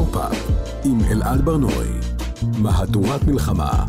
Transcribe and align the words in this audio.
פופ-אפ 0.00 0.48
עם 0.84 0.98
אלעד 1.10 1.44
ברנועי, 1.44 1.88
מהדורת 2.58 3.24
מלחמה. 3.24 3.86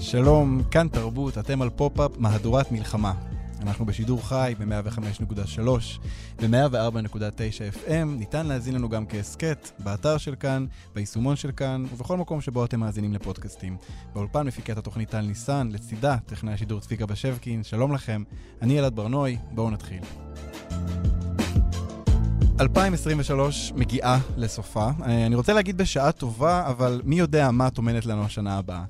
שלום, 0.00 0.62
כאן 0.70 0.88
תרבות, 0.88 1.38
אתם 1.38 1.62
על 1.62 1.70
פופ-אפ 1.70 2.10
מהדורת 2.18 2.72
מלחמה. 2.72 3.12
אנחנו 3.62 3.86
בשידור 3.86 4.28
חי 4.28 4.54
ב-105.3 4.58 5.68
ו-104.9 6.40 7.86
FM. 7.86 8.04
ניתן 8.04 8.46
להאזין 8.46 8.74
לנו 8.74 8.88
גם 8.88 9.06
כהסכת, 9.06 9.70
באתר 9.78 10.18
של 10.18 10.34
כאן, 10.34 10.66
ביישומון 10.94 11.36
של 11.36 11.50
כאן, 11.52 11.84
ובכל 11.92 12.16
מקום 12.16 12.40
שבו 12.40 12.64
אתם 12.64 12.80
מאזינים 12.80 13.14
לפודקאסטים. 13.14 13.76
באולפן 14.14 14.46
מפיקת 14.46 14.78
התוכנית 14.78 15.10
טל 15.10 15.20
ניסן, 15.20 15.68
לצידה 15.72 16.16
טכנאי 16.26 16.52
השידור 16.52 16.80
צביקה 16.80 17.06
בשבקין. 17.06 17.62
שלום 17.62 17.92
לכם, 17.92 18.22
אני 18.62 18.78
אלעד 18.78 18.96
ברנועי, 18.96 19.36
בואו 19.50 19.70
נתחיל. 19.70 20.00
2023 22.60 23.72
מגיעה 23.76 24.18
לסופה. 24.36 24.90
אה, 25.06 25.26
אני 25.26 25.34
רוצה 25.34 25.52
להגיד 25.52 25.78
בשעה 25.78 26.12
טובה, 26.12 26.66
אבל 26.66 27.00
מי 27.04 27.18
יודע 27.18 27.50
מה 27.50 27.70
טומנת 27.70 28.06
לנו 28.06 28.24
השנה 28.24 28.58
הבאה. 28.58 28.84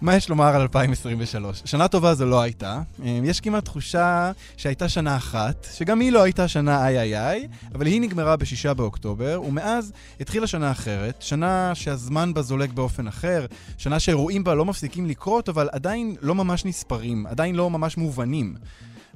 מה 0.00 0.16
יש 0.16 0.28
לומר 0.28 0.54
על 0.54 0.60
2023? 0.60 1.62
שנה 1.64 1.88
טובה 1.88 2.14
זו 2.14 2.26
לא 2.26 2.40
הייתה. 2.42 2.80
אה, 3.04 3.20
יש 3.24 3.40
כמעט 3.40 3.64
תחושה 3.64 4.32
שהייתה 4.56 4.88
שנה 4.88 5.16
אחת, 5.16 5.66
שגם 5.74 6.00
היא 6.00 6.12
לא 6.12 6.22
הייתה 6.22 6.48
שנה 6.48 6.86
איי 6.86 6.98
איי 7.00 7.18
איי, 7.18 7.48
אבל 7.74 7.86
היא 7.86 8.00
נגמרה 8.00 8.36
בשישה 8.36 8.74
באוקטובר, 8.74 9.40
ומאז 9.48 9.92
התחילה 10.20 10.46
שנה 10.46 10.70
אחרת, 10.70 11.22
שנה 11.22 11.74
שהזמן 11.74 12.34
בה 12.34 12.42
זולג 12.42 12.72
באופן 12.72 13.06
אחר, 13.06 13.46
שנה 13.78 14.00
שאירועים 14.00 14.44
בה 14.44 14.54
לא 14.54 14.64
מפסיקים 14.64 15.06
לקרות, 15.06 15.48
אבל 15.48 15.68
עדיין 15.72 16.16
לא 16.22 16.34
ממש 16.34 16.64
נספרים, 16.64 17.26
עדיין 17.26 17.54
לא 17.54 17.70
ממש 17.70 17.96
מובנים. 17.96 18.54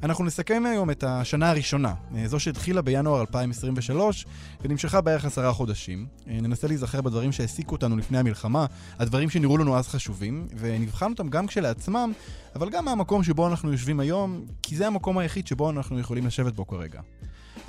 אנחנו 0.03 0.25
נסכם 0.25 0.63
היום 0.67 0.91
את 0.91 1.05
השנה 1.05 1.51
הראשונה, 1.51 1.95
אה, 2.17 2.29
זו 2.29 2.41
שהתחילה 2.41 2.83
בינואר 2.83 3.21
2023 3.21 4.27
ונמשכה 4.61 5.01
בערך 5.01 5.25
עשרה 5.25 5.53
חודשים. 5.53 6.07
אה, 6.29 6.39
ננסה 6.41 6.69
להיזכר 6.69 7.01
בדברים 7.01 7.33
שהעסיקו 7.33 7.73
אותנו 7.75 7.97
לפני 7.97 8.19
המלחמה, 8.19 8.67
הדברים 8.99 9.31
שנראו 9.31 9.59
לנו 9.59 9.77
אז 9.77 9.89
חשובים, 9.89 10.49
ונבחן 10.59 11.11
אותם 11.11 11.29
גם 11.29 11.47
כשלעצמם, 11.47 12.13
אבל 12.55 12.71
גם 12.71 12.85
מהמקום 12.85 13.23
שבו 13.23 13.47
אנחנו 13.47 13.73
יושבים 13.73 14.01
היום, 14.01 14.45
כי 14.63 14.77
זה 14.77 14.87
המקום 14.87 15.19
היחיד 15.19 15.47
שבו 15.47 15.71
אנחנו 15.71 16.01
יכולים 16.01 16.27
לשבת 16.27 16.53
בו 16.53 16.67
כרגע. 16.67 17.01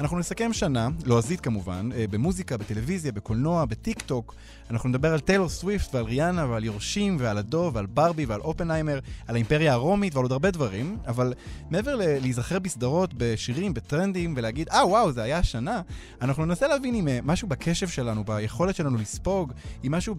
אנחנו 0.02 0.20
נסכם 0.20 0.54
שנה, 0.54 0.90
לועזית 1.06 1.42
כמובן, 1.42 1.90
אה, 1.96 2.06
במוזיקה, 2.10 2.58
בטלוויזיה, 2.58 3.12
בקולנוע, 3.12 3.66
בטיק 3.66 4.02
טוק. 4.02 4.36
אנחנו 4.72 4.90
נדבר 4.90 5.14
על 5.14 5.20
טיילור 5.20 5.50
סוויפט 5.50 5.96
ועל 5.96 6.06
ריאנה 6.06 6.46
ועל 6.46 6.64
יורשים 6.64 7.18
ועל 7.20 7.38
הדוב 7.38 7.76
ועל 7.76 7.86
ברבי 7.86 8.26
ועל 8.26 8.42
אופנהיימר, 8.42 9.00
על 9.28 9.36
האימפריה 9.36 9.74
הרומית 9.74 10.16
ועל 10.16 10.24
עוד 10.24 10.32
הרבה 10.32 10.52
דברים, 10.52 10.98
אבל 11.08 11.34
מעבר 11.70 11.96
ל- 11.96 12.20
להיזכר 12.20 12.60
בסדרות, 12.60 13.14
בשירים, 13.18 13.74
בטרנדים 13.74 14.34
ולהגיד, 14.38 14.70
אה 14.70 14.88
וואו, 14.88 15.12
זה 15.12 15.24
היה 15.24 15.38
השנה, 15.38 15.82
אנחנו 16.22 16.46
ננסה 16.46 16.68
להבין 16.68 16.96
אם 16.96 17.08
אה, 17.08 17.20
משהו 17.24 17.48
בקשב 17.48 17.88
שלנו, 17.88 18.24
ביכולת 18.24 18.76
שלנו 18.76 18.98
לספוג, 18.98 19.54
אם 19.88 19.92
משהו 19.92 20.16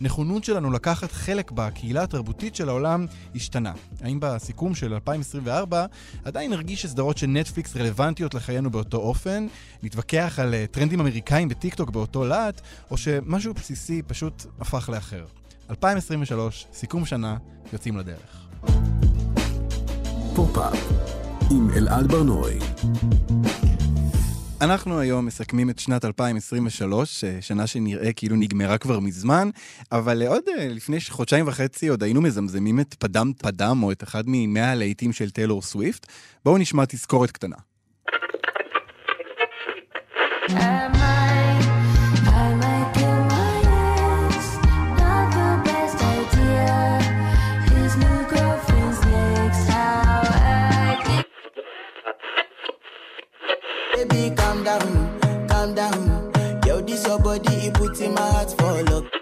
בנכונות 0.00 0.44
שלנו 0.44 0.70
לקחת 0.70 1.12
חלק 1.12 1.50
בקהילה 1.50 2.02
התרבותית 2.02 2.54
של 2.54 2.68
העולם 2.68 3.06
השתנה. 3.34 3.72
האם 4.00 4.18
בסיכום 4.20 4.74
של 4.74 4.94
2024 4.94 5.86
עדיין 6.24 6.50
נרגיש 6.50 6.82
שסדרות 6.82 7.18
של 7.18 7.26
נטפליקס 7.26 7.76
רלוונטיות 7.76 8.34
לחיינו 8.34 8.70
באותו 8.70 8.96
אופן, 8.96 9.23
נתווכח 9.82 10.38
על 10.38 10.54
אה, 10.54 10.72
טרנדים 10.72 11.00
אמריקאים 11.00 11.48
בטיקטוק 11.48 11.90
באותו 11.90 12.24
להט, 12.24 12.60
או 12.90 12.96
שמשהו 12.96 13.54
בסיסי 13.54 14.02
פשוט 14.02 14.46
הפך 14.60 14.88
לאחר. 14.92 15.24
2023, 15.70 16.66
סיכום 16.72 17.06
שנה, 17.06 17.36
יוצאים 17.72 17.96
לדרך. 17.96 18.46
פופ-אפ 20.34 20.78
עם 21.50 21.70
אלעד 21.76 22.08
ברנועי. 22.08 22.58
אנחנו 24.60 24.98
היום 24.98 25.26
מסכמים 25.26 25.70
את 25.70 25.78
שנת 25.78 26.04
2023, 26.04 27.24
אה, 27.24 27.38
שנה 27.40 27.66
שנראה 27.66 28.12
כאילו 28.12 28.36
נגמרה 28.36 28.78
כבר 28.78 29.00
מזמן, 29.00 29.50
אבל 29.92 30.26
עוד 30.26 30.42
אה, 30.58 30.68
לפני 30.68 30.98
חודשיים 31.08 31.48
וחצי 31.48 31.88
עוד 31.88 32.02
היינו 32.02 32.20
מזמזמים 32.20 32.80
את 32.80 32.94
Padam 32.94 33.32
Padam, 33.38 33.82
או 33.82 33.92
את 33.92 34.02
אחד 34.02 34.24
ממאה 34.26 34.70
הלהיטים 34.70 35.12
של 35.12 35.30
טיילור 35.30 35.62
סוויפט. 35.62 36.06
בואו 36.44 36.58
נשמע 36.58 36.84
תזכורת 36.88 37.30
קטנה. 37.30 37.56
Baby, 40.46 40.58
calm 54.36 54.64
down, 54.64 55.48
calm 55.48 55.74
down. 55.74 56.32
Yo, 56.66 56.82
this 56.82 57.06
your 57.06 57.18
body, 57.18 57.54
it 57.54 57.74
puts 57.74 58.00
in 58.00 58.12
my 58.12 58.20
heart 58.20 58.54
for 58.58 58.82
look. 58.82 59.13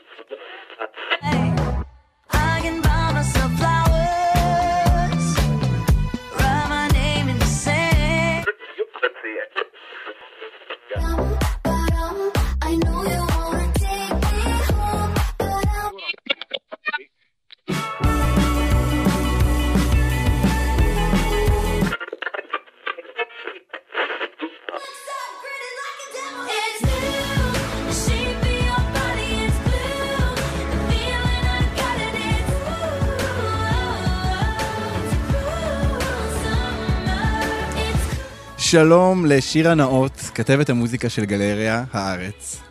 שלום 38.72 39.24
לשירה 39.28 39.74
נאות, 39.74 40.12
כתבת 40.34 40.70
המוזיקה 40.70 41.08
של 41.08 41.24
גלריה 41.24 41.84
הארץ. 41.92 42.62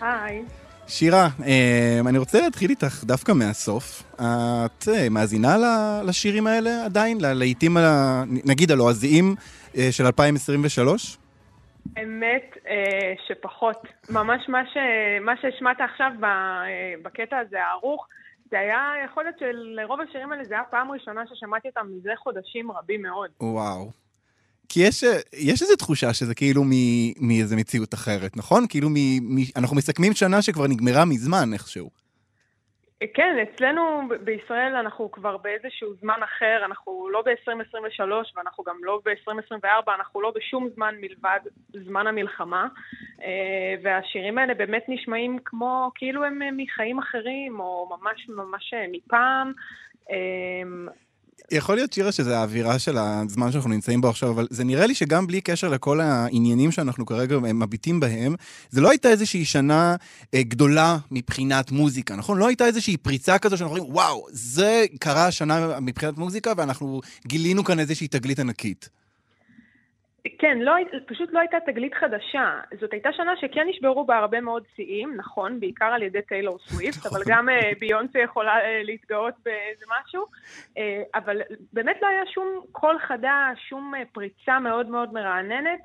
היי. 0.00 0.42
שירה, 0.86 1.28
אה, 1.46 2.00
אני 2.08 2.18
רוצה 2.18 2.40
להתחיל 2.40 2.70
איתך 2.70 3.04
דווקא 3.04 3.32
מהסוף. 3.32 4.02
את 4.14 4.88
אה, 4.88 5.08
מאזינה 5.10 5.56
לשירים 6.08 6.46
האלה 6.46 6.84
עדיין? 6.84 7.18
ללהיטים, 7.20 7.76
נגיד 8.44 8.70
הלועזיים 8.70 9.34
אה, 9.76 9.88
של 9.90 10.06
2023? 10.06 11.16
האמת 11.96 12.56
אה, 12.68 13.12
שפחות. 13.28 13.86
ממש 14.10 14.48
מה, 14.48 14.62
ש... 14.66 14.76
מה 15.20 15.32
שהשמעת 15.40 15.80
עכשיו 15.80 16.10
בקטע 17.02 17.38
הזה 17.38 17.56
הארוך, 17.64 18.06
זה 18.50 18.58
היה, 18.58 18.92
יכול 19.04 19.24
להיות 19.24 19.38
שלרוב 19.38 20.00
השירים 20.00 20.32
האלה 20.32 20.44
זה 20.44 20.54
היה 20.54 20.64
פעם 20.70 20.90
ראשונה 20.90 21.22
ששמעתי 21.26 21.68
אותם 21.68 21.86
מזה 21.96 22.10
חודשים 22.16 22.70
רבים 22.70 23.02
מאוד. 23.02 23.30
וואו. 23.40 24.01
כי 24.72 24.80
יש, 24.80 25.02
יש 25.32 25.62
איזו 25.62 25.76
תחושה 25.76 26.14
שזה 26.14 26.34
כאילו 26.34 26.62
מאיזו 27.20 27.56
מציאות 27.56 27.94
אחרת, 27.94 28.36
נכון? 28.36 28.62
כאילו 28.68 28.88
מ, 28.88 28.94
מ, 29.34 29.38
אנחנו 29.56 29.76
מסכמים 29.76 30.12
שנה 30.12 30.42
שכבר 30.42 30.66
נגמרה 30.66 31.04
מזמן 31.04 31.52
איכשהו. 31.52 31.90
כן, 33.14 33.36
אצלנו 33.42 34.02
בישראל 34.24 34.74
אנחנו 34.74 35.10
כבר 35.10 35.36
באיזשהו 35.36 35.94
זמן 36.00 36.20
אחר, 36.24 36.62
אנחנו 36.64 37.08
לא 37.10 37.22
ב-2023 37.22 38.36
ואנחנו 38.36 38.64
גם 38.64 38.76
לא 38.82 39.00
ב-2024, 39.04 39.94
אנחנו 39.94 40.20
לא 40.20 40.32
בשום 40.34 40.68
זמן 40.74 40.94
מלבד 41.00 41.40
זמן 41.86 42.06
המלחמה. 42.06 42.68
אה, 43.22 43.74
והשירים 43.82 44.38
האלה 44.38 44.54
באמת 44.54 44.84
נשמעים 44.88 45.38
כמו, 45.44 45.90
כאילו 45.94 46.24
הם 46.24 46.42
אה, 46.42 46.48
מחיים 46.52 46.98
אחרים, 46.98 47.60
או 47.60 47.88
ממש 47.90 48.28
ממש 48.28 48.74
אה, 48.74 48.86
מפעם. 48.92 49.52
יכול 51.50 51.74
להיות, 51.74 51.92
שירה, 51.92 52.12
שזה 52.12 52.38
האווירה 52.38 52.78
של 52.78 52.98
הזמן 52.98 53.52
שאנחנו 53.52 53.70
נמצאים 53.70 54.00
בו 54.00 54.08
עכשיו, 54.08 54.30
אבל 54.30 54.46
זה 54.50 54.64
נראה 54.64 54.86
לי 54.86 54.94
שגם 54.94 55.26
בלי 55.26 55.40
קשר 55.40 55.68
לכל 55.68 56.00
העניינים 56.00 56.72
שאנחנו 56.72 57.06
כרגע 57.06 57.38
מביטים 57.38 58.00
בהם, 58.00 58.34
זה 58.70 58.80
לא 58.80 58.90
הייתה 58.90 59.08
איזושהי 59.08 59.44
שנה 59.44 59.96
אה, 60.34 60.42
גדולה 60.42 60.98
מבחינת 61.10 61.70
מוזיקה, 61.70 62.16
נכון? 62.16 62.38
לא 62.38 62.46
הייתה 62.46 62.66
איזושהי 62.66 62.96
פריצה 62.96 63.38
כזו 63.38 63.56
שאנחנו 63.56 63.76
אומרים, 63.76 63.94
וואו, 63.94 64.26
זה 64.30 64.84
קרה 65.00 65.26
השנה 65.26 65.80
מבחינת 65.80 66.18
מוזיקה, 66.18 66.52
ואנחנו 66.56 67.00
גילינו 67.26 67.64
כאן 67.64 67.78
איזושהי 67.78 68.08
תגלית 68.08 68.38
ענקית. 68.38 69.01
כן, 70.38 70.58
לא, 70.58 70.72
פשוט 71.06 71.32
לא 71.32 71.38
הייתה 71.38 71.56
תגלית 71.66 71.94
חדשה. 71.94 72.60
זאת 72.80 72.92
הייתה 72.92 73.12
שנה 73.12 73.36
שכן 73.36 73.68
נשברו 73.68 74.04
בה 74.04 74.18
הרבה 74.18 74.40
מאוד 74.40 74.62
שיאים, 74.76 75.16
נכון, 75.16 75.60
בעיקר 75.60 75.84
על 75.84 76.02
ידי 76.02 76.22
טיילור 76.22 76.58
סוויפט, 76.58 77.06
אבל 77.06 77.20
גם 77.26 77.48
אה, 77.48 77.70
ביונסה 77.80 78.18
יכולה 78.18 78.60
אה, 78.60 78.82
להתגאות 78.84 79.34
באיזה 79.44 79.84
משהו. 79.88 80.26
אה, 80.78 81.02
אבל 81.14 81.40
באמת 81.72 81.96
לא 82.02 82.06
היה 82.06 82.22
שום 82.26 82.60
קול 82.72 82.98
חדש, 82.98 83.68
שום 83.68 83.94
פריצה 84.12 84.58
מאוד 84.58 84.88
מאוד 84.88 85.12
מרעננת. 85.12 85.80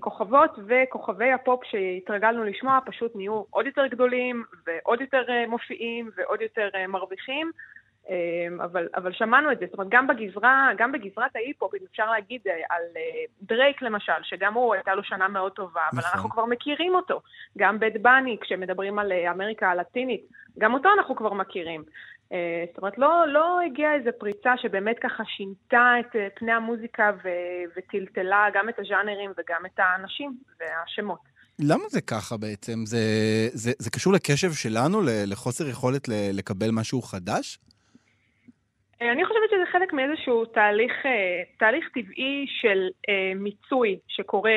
כוכבות 0.00 0.50
וכוכבי 0.66 1.32
הפופ 1.32 1.64
שהתרגלנו 1.64 2.44
לשמוע 2.44 2.78
פשוט 2.86 3.16
נהיו 3.16 3.42
עוד 3.50 3.66
יותר 3.66 3.86
גדולים 3.86 4.44
ועוד 4.66 5.00
יותר 5.00 5.22
מופיעים 5.48 6.10
ועוד 6.16 6.40
יותר 6.40 6.68
מרוויחים. 6.88 7.50
אה, 8.10 8.64
אבל, 8.64 8.88
אבל 8.94 9.12
שמענו 9.12 9.52
את 9.52 9.58
זה, 9.58 9.66
זאת 9.66 9.74
אומרת, 9.74 9.88
גם 9.90 10.06
בגזרה, 10.06 10.70
גם 10.78 10.92
בגזרת 10.92 11.36
ההיפ-הופ, 11.36 11.74
אם 11.74 11.80
אפשר 11.90 12.10
להגיד 12.10 12.40
אה, 12.46 12.52
על 12.70 12.82
אה, 12.96 13.24
דרייק 13.42 13.82
למשל, 13.82 14.12
שגם 14.22 14.54
הוא, 14.54 14.74
הייתה 14.74 14.94
לו 14.94 15.04
שנה 15.04 15.28
מאוד 15.28 15.52
טובה, 15.52 15.80
אבל 15.92 15.98
נכון. 15.98 16.10
אנחנו 16.14 16.30
כבר 16.30 16.44
מכירים 16.44 16.94
אותו. 16.94 17.20
גם 17.58 17.78
באד 17.78 18.02
באני, 18.02 18.36
כשמדברים 18.40 18.98
על 18.98 19.12
אה, 19.12 19.30
אמריקה 19.30 19.70
הלטינית, 19.70 20.20
גם 20.58 20.74
אותו 20.74 20.88
אנחנו 20.98 21.16
כבר 21.16 21.32
מכירים. 21.32 21.82
זאת 22.66 22.78
אומרת, 22.78 22.98
לא, 22.98 23.24
לא 23.28 23.60
הגיעה 23.60 23.94
איזו 23.94 24.10
פריצה 24.18 24.52
שבאמת 24.62 24.96
ככה 24.98 25.22
שינתה 25.26 25.92
את 26.00 26.16
פני 26.34 26.52
המוזיקה 26.52 27.10
ו- 27.24 27.72
וטלטלה 27.76 28.46
גם 28.54 28.68
את 28.68 28.78
הז'אנרים 28.78 29.30
וגם 29.30 29.66
את 29.66 29.78
האנשים 29.78 30.36
והשמות. 30.60 31.18
למה 31.58 31.84
זה 31.88 32.00
ככה 32.00 32.36
בעצם? 32.36 32.86
זה, 32.86 32.98
זה, 33.52 33.72
זה 33.78 33.90
קשור 33.90 34.12
לקשב 34.12 34.52
שלנו, 34.52 35.00
לחוסר 35.26 35.68
יכולת 35.68 36.08
לקבל 36.08 36.70
משהו 36.72 37.02
חדש? 37.02 37.58
אה, 39.02 39.12
אני 39.12 39.24
חושבת 39.24 39.50
שזה 39.50 39.72
חלק 39.72 39.92
מאיזשהו 39.92 40.44
תהליך, 40.44 40.92
אה, 41.06 41.42
תהליך 41.58 41.88
טבעי 41.94 42.46
של 42.48 42.88
אה, 43.08 43.32
מיצוי 43.36 43.98
שקורה 44.08 44.52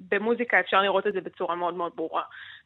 במוזיקה, 0.00 0.60
אפשר 0.60 0.82
לראות 0.82 1.06
את 1.06 1.12
זה 1.12 1.20
בצורה 1.20 1.54
מאוד 1.54 1.74
מאוד 1.74 1.92
ברורה. 1.96 2.22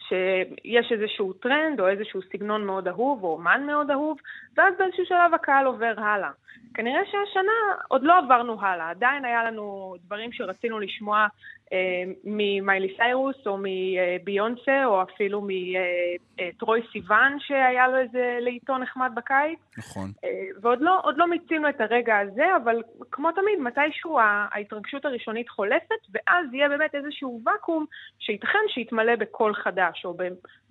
שיש 0.09 0.93
איזשהו 0.93 1.33
טרנד 1.33 1.81
או 1.81 1.89
איזשהו 1.89 2.21
סגנון 2.23 2.65
מאוד 2.65 2.89
אהוב 2.89 3.25
או 3.25 3.33
אומן 3.33 3.63
מאוד 3.67 3.91
אהוב, 3.91 4.19
ואז 4.57 4.75
באיזשהו 4.79 5.05
שלב 5.07 5.35
הקהל 5.35 5.67
עובר 5.67 5.95
הלאה. 5.97 6.31
כנראה 6.75 7.01
שהשנה 7.05 7.53
עוד 7.89 8.03
לא 8.03 8.19
עברנו 8.19 8.61
הלאה, 8.61 8.91
עדיין 8.91 9.25
היה 9.25 9.45
לנו 9.45 9.95
דברים 10.05 10.33
שרצינו 10.33 10.81
לשמוע 10.81 11.27
אה, 11.73 12.13
ממיילי 12.25 12.95
סיירוס 12.97 13.47
או 13.47 13.59
מביונסה 13.63 14.85
או 14.85 15.03
אפילו 15.03 15.43
מטרוי 15.47 16.81
סיוון 16.93 17.37
שהיה 17.41 17.89
לו 17.89 17.99
איזה 17.99 18.39
להיטון 18.41 18.83
נחמד 18.83 19.13
בקיץ. 19.15 19.59
נכון. 19.79 20.11
אה, 20.25 20.29
ועוד 20.61 20.81
לא, 20.81 21.03
לא 21.17 21.27
מיצינו 21.27 21.69
את 21.69 21.81
הרגע 21.81 22.19
הזה, 22.19 22.57
אבל 22.65 22.83
כמו 23.11 23.33
תמיד, 23.33 23.59
מתישהו 23.59 24.19
ההתרגשות 24.21 25.05
הראשונית 25.05 25.49
חולפת, 25.49 26.03
ואז 26.13 26.47
יהיה 26.53 26.69
באמת 26.69 26.95
איזשהו 26.95 27.41
ואקום 27.47 27.85
שייתכן 28.19 28.65
שיתמלא 28.69 29.17
בקול 29.17 29.55
חדש, 29.55 29.92
או 30.05 30.17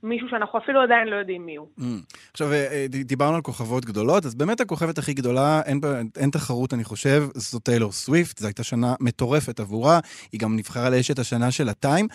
במישהו 0.03 0.27
שאנחנו 0.29 0.59
אפילו 0.59 0.81
עדיין 0.81 1.07
לא 1.07 1.15
יודעים 1.15 1.45
מי 1.45 1.56
הוא. 1.56 1.68
Mm. 1.79 1.83
עכשיו, 2.31 2.51
אה, 2.51 2.68
אה, 2.71 2.85
דיברנו 2.89 3.35
על 3.35 3.41
כוכבות 3.41 3.85
גדולות, 3.85 4.25
אז 4.25 4.35
באמת 4.35 4.62
הכוכבת 4.62 4.97
הכי 4.97 5.13
גדולה, 5.13 5.62
אין, 5.65 5.81
אין 6.18 6.29
תחרות, 6.29 6.73
אני 6.73 6.83
חושב, 6.83 7.23
זו 7.33 7.59
טיילור 7.59 7.91
סוויפט, 7.91 8.38
זו 8.38 8.47
הייתה 8.47 8.63
שנה 8.63 8.95
מטורפת 9.00 9.59
עבורה, 9.59 10.00
היא 10.31 10.39
גם 10.39 10.56
נבחרה 10.56 10.89
לאשת 10.89 11.19
השנה 11.19 11.51
של 11.51 11.69
הטיים. 11.69 12.07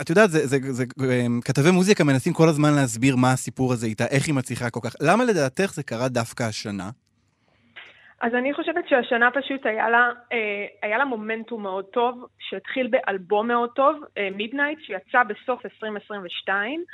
את 0.00 0.10
יודעת, 0.10 0.30
זה, 0.30 0.46
זה, 0.46 0.58
זה, 0.72 0.84
אה, 1.02 1.26
כתבי 1.44 1.70
מוזיקה 1.70 2.04
מנסים 2.04 2.32
כל 2.32 2.48
הזמן 2.48 2.74
להסביר 2.74 3.16
מה 3.16 3.32
הסיפור 3.32 3.72
הזה 3.72 3.86
איתה, 3.86 4.06
איך 4.06 4.26
היא 4.26 4.34
מצליחה 4.34 4.70
כל 4.70 4.80
כך. 4.82 4.96
למה 5.00 5.24
לדעתך 5.24 5.72
זה 5.74 5.82
קרה 5.82 6.08
דווקא 6.08 6.42
השנה? 6.42 6.90
אז 8.24 8.34
אני 8.34 8.54
חושבת 8.54 8.88
שהשנה 8.88 9.30
פשוט 9.30 9.66
היה 9.66 9.90
לה, 9.90 10.10
אה, 10.32 10.66
היה 10.82 10.98
לה 10.98 11.04
מומנטום 11.04 11.62
מאוד 11.62 11.84
טוב, 11.84 12.26
שהתחיל 12.38 12.86
באלבום 12.86 13.48
מאוד 13.48 13.70
טוב, 13.74 13.96
Midnights, 14.34 14.78
שיצא 14.80 15.22
בסוף 15.22 15.64
2022, 15.64 16.80
אה, 16.80 16.84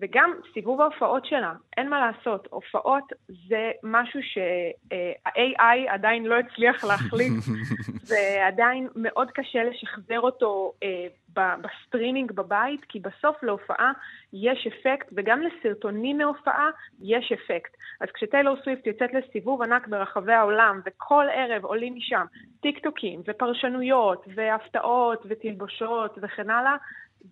וגם 0.00 0.32
סיבוב 0.54 0.80
ההופעות 0.80 1.26
שלה, 1.26 1.52
אין 1.76 1.88
מה 1.88 2.00
לעשות, 2.06 2.48
הופעות 2.50 3.12
זה 3.48 3.70
משהו 3.82 4.20
שה-AI 4.22 5.88
עדיין 5.88 6.24
לא 6.24 6.34
הצליח 6.38 6.84
להחליף, 6.84 7.32
ועדיין 8.08 8.88
מאוד 8.96 9.30
קשה 9.30 9.64
לשחזר 9.64 10.20
אותו 10.20 10.72
אה, 10.82 11.06
בסטרימינג 11.34 12.32
בבית, 12.32 12.80
כי 12.88 13.00
בסוף 13.00 13.42
להופעה 13.42 13.92
יש 14.32 14.66
אפקט, 14.66 15.08
וגם 15.12 15.42
לסרטונים 15.42 16.18
מהופעה 16.18 16.70
יש 17.02 17.32
אפקט. 17.32 17.76
אז 18.00 18.08
כשטיילור 18.14 18.56
סוויפט 18.64 18.86
יוצאת 18.86 19.10
לסיבוב 19.14 19.62
ענק 19.62 19.88
ברחבי 19.88 20.32
העולם, 20.32 20.80
וכל 20.86 21.26
ערב 21.34 21.64
עולים 21.64 21.94
משם 21.94 22.24
טיקטוקים 22.62 23.22
ופרשנויות 23.26 24.24
והפתעות 24.34 25.22
ותלבושות 25.28 26.18
וכן 26.22 26.50
הלאה, 26.50 26.76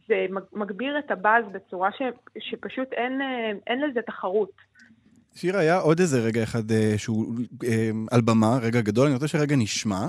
זה 0.08 0.26
מג- 0.30 0.42
מגביר 0.52 0.98
את 0.98 1.10
הבאז 1.10 1.44
בצורה 1.52 1.90
ש, 1.92 2.02
שפשוט 2.38 2.88
אין, 2.92 3.20
אה, 3.20 3.52
אין 3.66 3.80
לזה 3.80 4.00
תחרות. 4.06 4.50
שיר, 5.34 5.56
היה 5.56 5.78
עוד 5.78 6.00
איזה 6.00 6.20
רגע 6.20 6.42
אחד 6.42 6.70
אה, 6.70 6.94
שהוא 6.96 7.34
אה, 7.64 7.90
על 8.10 8.20
במה, 8.20 8.58
רגע 8.62 8.80
גדול, 8.80 9.06
אני 9.06 9.14
רוצה 9.14 9.28
שרגע 9.28 9.56
נשמע. 9.56 10.06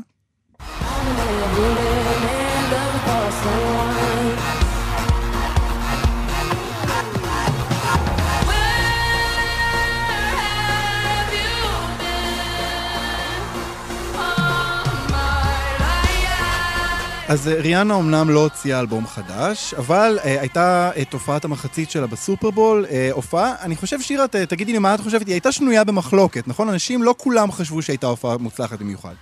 אז 17.34 17.48
אה, 17.48 17.62
ריאנה 17.62 17.96
אמנם 17.96 18.30
לא 18.30 18.40
הוציאה 18.40 18.80
אלבום 18.80 19.08
חדש, 19.08 19.74
אבל 19.74 20.20
אה, 20.24 20.42
הייתה 20.42 20.92
אה, 20.96 21.06
הופעת 21.06 21.46
המחצית 21.46 21.92
שלה 21.92 22.08
בסופרבול, 22.08 22.86
אה, 22.90 23.10
הופעה, 23.12 23.56
אני 23.62 23.76
חושב, 23.76 24.02
שירה, 24.02 24.28
תגידי 24.28 24.72
לי 24.72 24.80
מה 24.80 24.96
את 24.96 25.00
חושבת, 25.00 25.28
היא 25.28 25.34
הייתה 25.34 25.52
שנויה 25.52 25.84
במחלוקת, 25.84 26.48
נכון? 26.48 26.70
אנשים 26.70 27.04
לא 27.04 27.16
כולם 27.18 27.52
חשבו 27.52 27.82
שהייתה 27.82 28.08
הופעה 28.08 28.38
מוצלחת 28.38 28.80
במיוחד. 28.80 29.14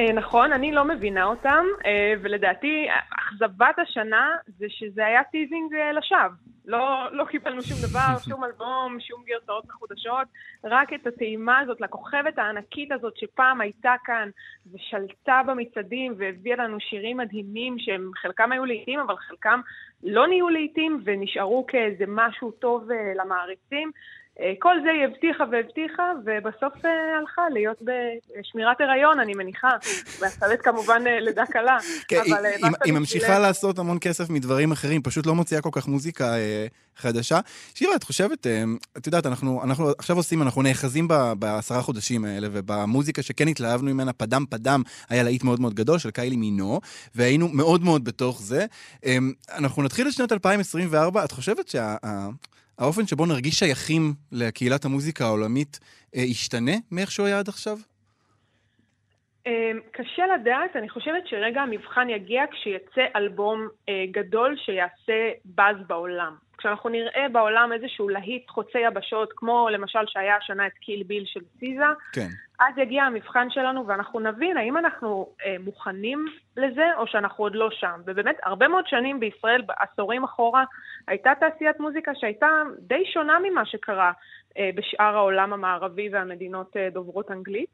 אה, 0.00 0.12
נכון, 0.12 0.52
אני 0.52 0.72
לא 0.72 0.84
מבינה 0.84 1.24
אותם, 1.24 1.64
אה, 1.86 2.14
ולדעתי 2.22 2.86
אכזבת 3.10 3.78
השנה 3.78 4.30
זה 4.58 4.66
שזה 4.68 5.06
היה 5.06 5.24
teasing 5.24 5.74
אה, 5.74 5.92
לשווא. 5.92 6.34
לא, 6.66 7.12
לא 7.12 7.24
קיבלנו 7.24 7.62
שום 7.62 7.76
דבר, 7.90 8.18
שום 8.28 8.44
אלבום, 8.44 9.00
שום 9.00 9.22
גרסאות 9.26 9.64
מחודשות, 9.68 10.28
רק 10.64 10.92
את 10.92 11.06
הטעימה 11.06 11.58
הזאת 11.58 11.80
לכוכבת 11.80 12.38
הענקית 12.38 12.92
הזאת 12.92 13.16
שפעם 13.16 13.60
הייתה 13.60 13.94
כאן 14.04 14.28
ושלטה 14.72 15.40
במצעדים 15.46 16.14
והביאה 16.18 16.56
לנו 16.56 16.80
שירים 16.80 17.16
מדהימים 17.16 17.78
שהם 17.78 18.10
חלקם 18.16 18.52
היו 18.52 18.64
לעיתים 18.64 19.00
אבל 19.00 19.16
חלקם 19.16 19.60
לא 20.02 20.26
נהיו 20.26 20.48
לעיתים 20.48 21.00
ונשארו 21.04 21.66
כאיזה 21.68 22.04
משהו 22.08 22.50
טוב 22.50 22.88
למעריצים. 23.16 23.90
אה, 24.40 24.52
כל 24.58 24.76
זה 24.84 24.90
היא 24.90 25.04
הבטיחה 25.04 25.44
והבטיחה, 25.52 26.02
ובסוף 26.24 26.84
אה, 26.84 26.90
הלכה 27.18 27.42
להיות 27.52 27.82
בשמירת 27.82 28.80
הריון, 28.80 29.20
אני 29.20 29.34
מניחה. 29.34 29.70
והסרט 30.20 30.58
כמובן 30.62 31.02
אה, 31.06 31.20
לידה 31.20 31.46
קלה. 31.46 31.78
כן, 32.08 32.20
היא, 32.24 32.34
אה, 32.34 32.38
היא, 32.56 32.66
היא 32.84 32.92
ממשיכה. 32.92 33.38
לעשות 33.38 33.78
המון 33.78 33.98
כסף 34.00 34.30
מדברים 34.30 34.72
אחרים, 34.72 35.02
פשוט 35.02 35.26
לא 35.26 35.34
מוציאה 35.34 35.60
כל 35.60 35.68
כך 35.72 35.88
מוזיקה 35.88 36.36
אה, 36.36 36.66
חדשה. 36.96 37.40
שירה, 37.74 37.96
את 37.96 38.04
חושבת, 38.04 38.46
אה, 38.46 38.64
את 38.98 39.06
יודעת, 39.06 39.26
אנחנו, 39.26 39.60
אנחנו 39.64 39.90
עכשיו 39.98 40.16
עושים, 40.16 40.42
אנחנו 40.42 40.62
נאחזים 40.62 41.08
ב- 41.08 41.32
בעשרה 41.38 41.82
חודשים 41.82 42.24
האלה, 42.24 42.48
ובמוזיקה 42.52 43.22
שכן 43.22 43.48
התלהבנו 43.48 43.94
ממנה, 43.94 44.12
פדם 44.12 44.44
פדם, 44.50 44.82
היה 45.08 45.22
להיט 45.22 45.44
מאוד 45.44 45.60
מאוד 45.60 45.74
גדול 45.74 45.98
של 45.98 46.10
קיילי 46.10 46.36
מינו, 46.36 46.80
והיינו 47.14 47.48
מאוד 47.48 47.84
מאוד 47.84 48.04
בתוך 48.04 48.42
זה. 48.42 48.66
אה, 49.06 49.18
אנחנו 49.56 49.82
נתחיל 49.82 50.08
את 50.08 50.12
שנת 50.12 50.32
2024, 50.32 51.24
את 51.24 51.32
חושבת 51.32 51.68
שה... 51.68 51.96
האופן 52.80 53.06
שבו 53.06 53.26
נרגיש 53.26 53.54
שייכים 53.54 54.02
לקהילת 54.32 54.84
המוזיקה 54.84 55.24
העולמית 55.24 55.80
אה, 56.16 56.20
ישתנה 56.20 56.72
מאיך 56.92 57.10
שהוא 57.10 57.26
היה 57.26 57.38
עד 57.38 57.48
עכשיו? 57.48 57.76
אמ, 59.46 59.80
קשה 59.92 60.22
לדעת, 60.34 60.76
אני 60.76 60.88
חושבת 60.88 61.26
שרגע 61.26 61.60
המבחן 61.60 62.08
יגיע 62.10 62.42
כשיצא 62.50 63.04
אלבום 63.16 63.68
אה, 63.88 64.04
גדול 64.10 64.56
שיעשה 64.64 65.30
באז 65.44 65.76
בעולם. 65.86 66.34
כשאנחנו 66.58 66.90
נראה 66.90 67.28
בעולם 67.32 67.70
איזשהו 67.72 68.08
להיט 68.08 68.50
חוצה 68.50 68.78
יבשות, 68.78 69.32
כמו 69.36 69.68
למשל 69.72 69.98
שהיה 70.06 70.36
השנה 70.36 70.66
את 70.66 70.72
קיל 70.72 71.02
ביל 71.02 71.24
של 71.26 71.40
סיזה, 71.58 71.84
כן. 72.12 72.28
אז 72.60 72.78
יגיע 72.78 73.04
המבחן 73.04 73.50
שלנו 73.50 73.86
ואנחנו 73.86 74.20
נבין 74.20 74.56
האם 74.56 74.76
אנחנו 74.76 75.34
אה, 75.46 75.56
מוכנים 75.60 76.26
לזה 76.56 76.96
או 76.96 77.06
שאנחנו 77.06 77.44
עוד 77.44 77.54
לא 77.54 77.70
שם. 77.70 78.00
ובאמת, 78.06 78.36
הרבה 78.42 78.68
מאוד 78.68 78.86
שנים 78.86 79.20
בישראל, 79.20 79.62
עשורים 79.78 80.24
אחורה, 80.24 80.64
הייתה 81.08 81.32
תעשיית 81.40 81.80
מוזיקה 81.80 82.12
שהייתה 82.14 82.62
די 82.78 83.04
שונה 83.12 83.38
ממה 83.42 83.66
שקרה 83.66 84.12
אה, 84.58 84.70
בשאר 84.74 85.16
העולם 85.16 85.52
המערבי 85.52 86.08
והמדינות 86.12 86.76
אה, 86.76 86.88
דוברות 86.92 87.30
אנגלית. 87.30 87.70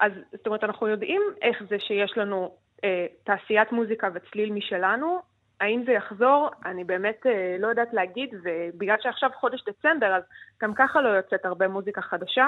אז 0.00 0.12
זאת 0.32 0.46
אומרת, 0.46 0.64
אנחנו 0.64 0.88
יודעים 0.88 1.22
איך 1.42 1.62
זה 1.68 1.76
שיש 1.78 2.18
לנו 2.18 2.54
אה, 2.84 3.06
תעשיית 3.24 3.72
מוזיקה 3.72 4.08
וצליל 4.14 4.52
משלנו. 4.52 5.20
האם 5.60 5.82
זה 5.86 5.92
יחזור? 5.92 6.50
אני 6.64 6.84
באמת 6.84 7.26
אה, 7.26 7.56
לא 7.58 7.66
יודעת 7.66 7.92
להגיד, 7.92 8.34
ובגלל 8.42 8.96
שעכשיו 9.00 9.30
חודש 9.34 9.64
דצמבר, 9.68 10.16
אז 10.16 10.22
גם 10.62 10.74
ככה 10.74 11.00
לא 11.00 11.08
יוצאת 11.08 11.44
הרבה 11.44 11.68
מוזיקה 11.68 12.02
חדשה. 12.02 12.46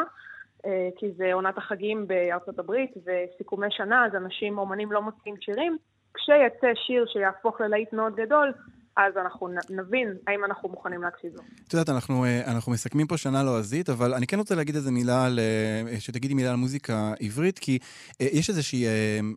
אה, 0.66 0.88
כי 0.96 1.12
זה 1.12 1.32
עונת 1.32 1.58
החגים 1.58 2.06
בארצות 2.06 2.58
הברית 2.58 2.94
וסיכומי 3.04 3.66
שנה, 3.70 4.06
אז 4.06 4.14
אנשים, 4.14 4.58
אומנים 4.58 4.92
לא 4.92 5.02
מוציאים 5.02 5.36
שירים. 5.40 5.76
כשיצא 6.14 6.74
שיר 6.74 7.06
שיהפוך 7.06 7.60
ללהיט 7.60 7.92
מאוד 7.92 8.16
גדול, 8.16 8.52
אז 8.98 9.16
אנחנו 9.16 9.48
נבין 9.70 10.14
האם 10.26 10.44
אנחנו 10.44 10.68
מוכנים 10.68 11.02
להקשיב 11.02 11.32
לו. 11.34 11.42
את 11.68 11.72
יודעת, 11.72 11.88
אנחנו, 11.88 12.24
אה, 12.24 12.44
אנחנו 12.46 12.72
מסכמים 12.72 13.06
פה 13.06 13.16
שנה 13.16 13.42
לועזית, 13.42 13.90
אבל 13.90 14.14
אני 14.14 14.26
כן 14.26 14.38
רוצה 14.38 14.54
להגיד 14.54 14.76
איזה 14.76 14.90
מילה, 14.90 15.24
על, 15.24 15.38
אה, 15.38 16.00
שתגידי 16.00 16.34
מילה 16.34 16.50
על 16.50 16.56
מוזיקה 16.56 17.12
עברית, 17.20 17.58
כי 17.58 17.78
אה, 18.20 18.26
יש 18.32 18.50
איזושהי, 18.50 18.84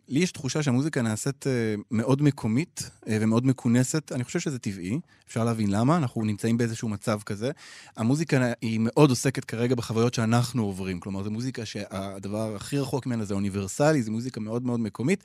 לי 0.08 0.20
יש 0.20 0.32
תחושה 0.32 0.62
שהמוזיקה 0.62 1.02
נעשית 1.02 1.44
מאוד 1.90 2.22
מקומית 2.22 2.90
ומאוד 3.06 3.46
מכונסת. 3.46 4.12
אני 4.12 4.24
חושב 4.24 4.38
שזה 4.38 4.58
טבעי, 4.58 5.00
אפשר 5.28 5.44
להבין 5.44 5.70
למה, 5.70 5.96
אנחנו 5.96 6.24
נמצאים 6.24 6.58
באיזשהו 6.58 6.88
מצב 6.88 7.20
כזה. 7.26 7.50
המוזיקה 7.96 8.52
היא 8.60 8.80
מאוד 8.82 9.10
עוסקת 9.10 9.44
כרגע 9.44 9.74
בחוויות 9.74 10.14
שאנחנו 10.14 10.64
עוברים, 10.64 11.00
כלומר, 11.00 11.22
זו 11.22 11.30
מוזיקה 11.30 11.64
שהדבר 11.64 12.56
הכי 12.56 12.78
רחוק 12.78 13.06
ממנה 13.06 13.24
זה 13.24 13.34
אוניברסלי, 13.34 14.02
זו 14.02 14.12
מוזיקה 14.12 14.40
מאוד 14.40 14.66
מאוד 14.66 14.80
מקומית. 14.80 15.24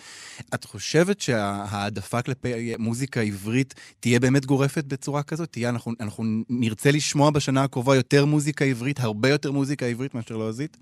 את 0.54 0.64
חושבת 0.64 1.22
שההעדפה 1.22 2.22
כלפי 2.22 2.76
מוזיקה 2.80 3.22
עברית 3.22 3.74
תהיה 4.00 4.20
באמת 4.28 4.46
גורפת 4.46 4.84
בצורה 4.84 5.24
כזאת? 5.24 5.52
תהיה, 5.52 5.70
אנחנו, 5.70 5.92
אנחנו 6.00 6.24
נרצה 6.50 6.92
לשמוע 6.92 7.32
בשנה 7.32 7.64
הקרובה 7.64 7.96
יותר 7.96 8.26
מוזיקה 8.26 8.66
עברית, 8.66 9.00
הרבה 9.00 9.30
יותר 9.30 9.52
מוזיקה 9.52 9.86
עברית 9.86 10.16
מאשר 10.16 10.38
לועזית? 10.38 10.78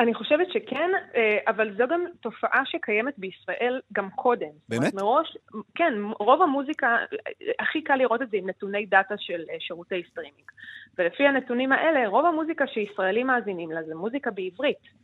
אני 0.00 0.14
חושבת 0.14 0.46
שכן, 0.52 0.90
אה, 1.14 1.38
אבל 1.48 1.76
זו 1.76 1.84
גם 1.88 2.04
תופעה 2.20 2.62
שקיימת 2.64 3.18
בישראל 3.18 3.80
גם 3.92 4.10
קודם. 4.10 4.50
באמת? 4.68 4.94
מראש, 4.94 5.36
כן, 5.74 5.94
רוב 6.20 6.42
המוזיקה, 6.42 6.86
אה, 6.86 7.52
הכי 7.58 7.82
קל 7.82 7.96
לראות 7.96 8.22
את 8.22 8.30
זה 8.30 8.36
עם 8.36 8.48
נתוני 8.48 8.86
דאטה 8.86 9.14
של 9.18 9.42
אה, 9.50 9.56
שירותי 9.60 10.02
סטרימינג. 10.10 10.50
ולפי 10.98 11.26
הנתונים 11.26 11.72
האלה, 11.72 12.08
רוב 12.08 12.26
המוזיקה 12.26 12.66
שישראלים 12.66 13.26
מאזינים 13.26 13.70
לה 13.70 13.82
זה 13.82 13.94
מוזיקה 13.94 14.30
בעברית. 14.30 15.00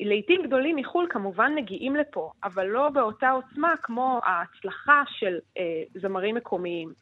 להיטים 0.00 0.42
גדולים 0.42 0.76
מחו"ל 0.76 1.06
כמובן 1.10 1.52
מגיעים 1.54 1.96
לפה, 1.96 2.30
אבל 2.44 2.66
לא 2.66 2.88
באותה 2.88 3.30
עוצמה 3.30 3.74
כמו 3.82 4.20
ההצלחה 4.24 5.02
של 5.06 5.38
זמרים 5.94 6.34
מקומיים. 6.34 6.92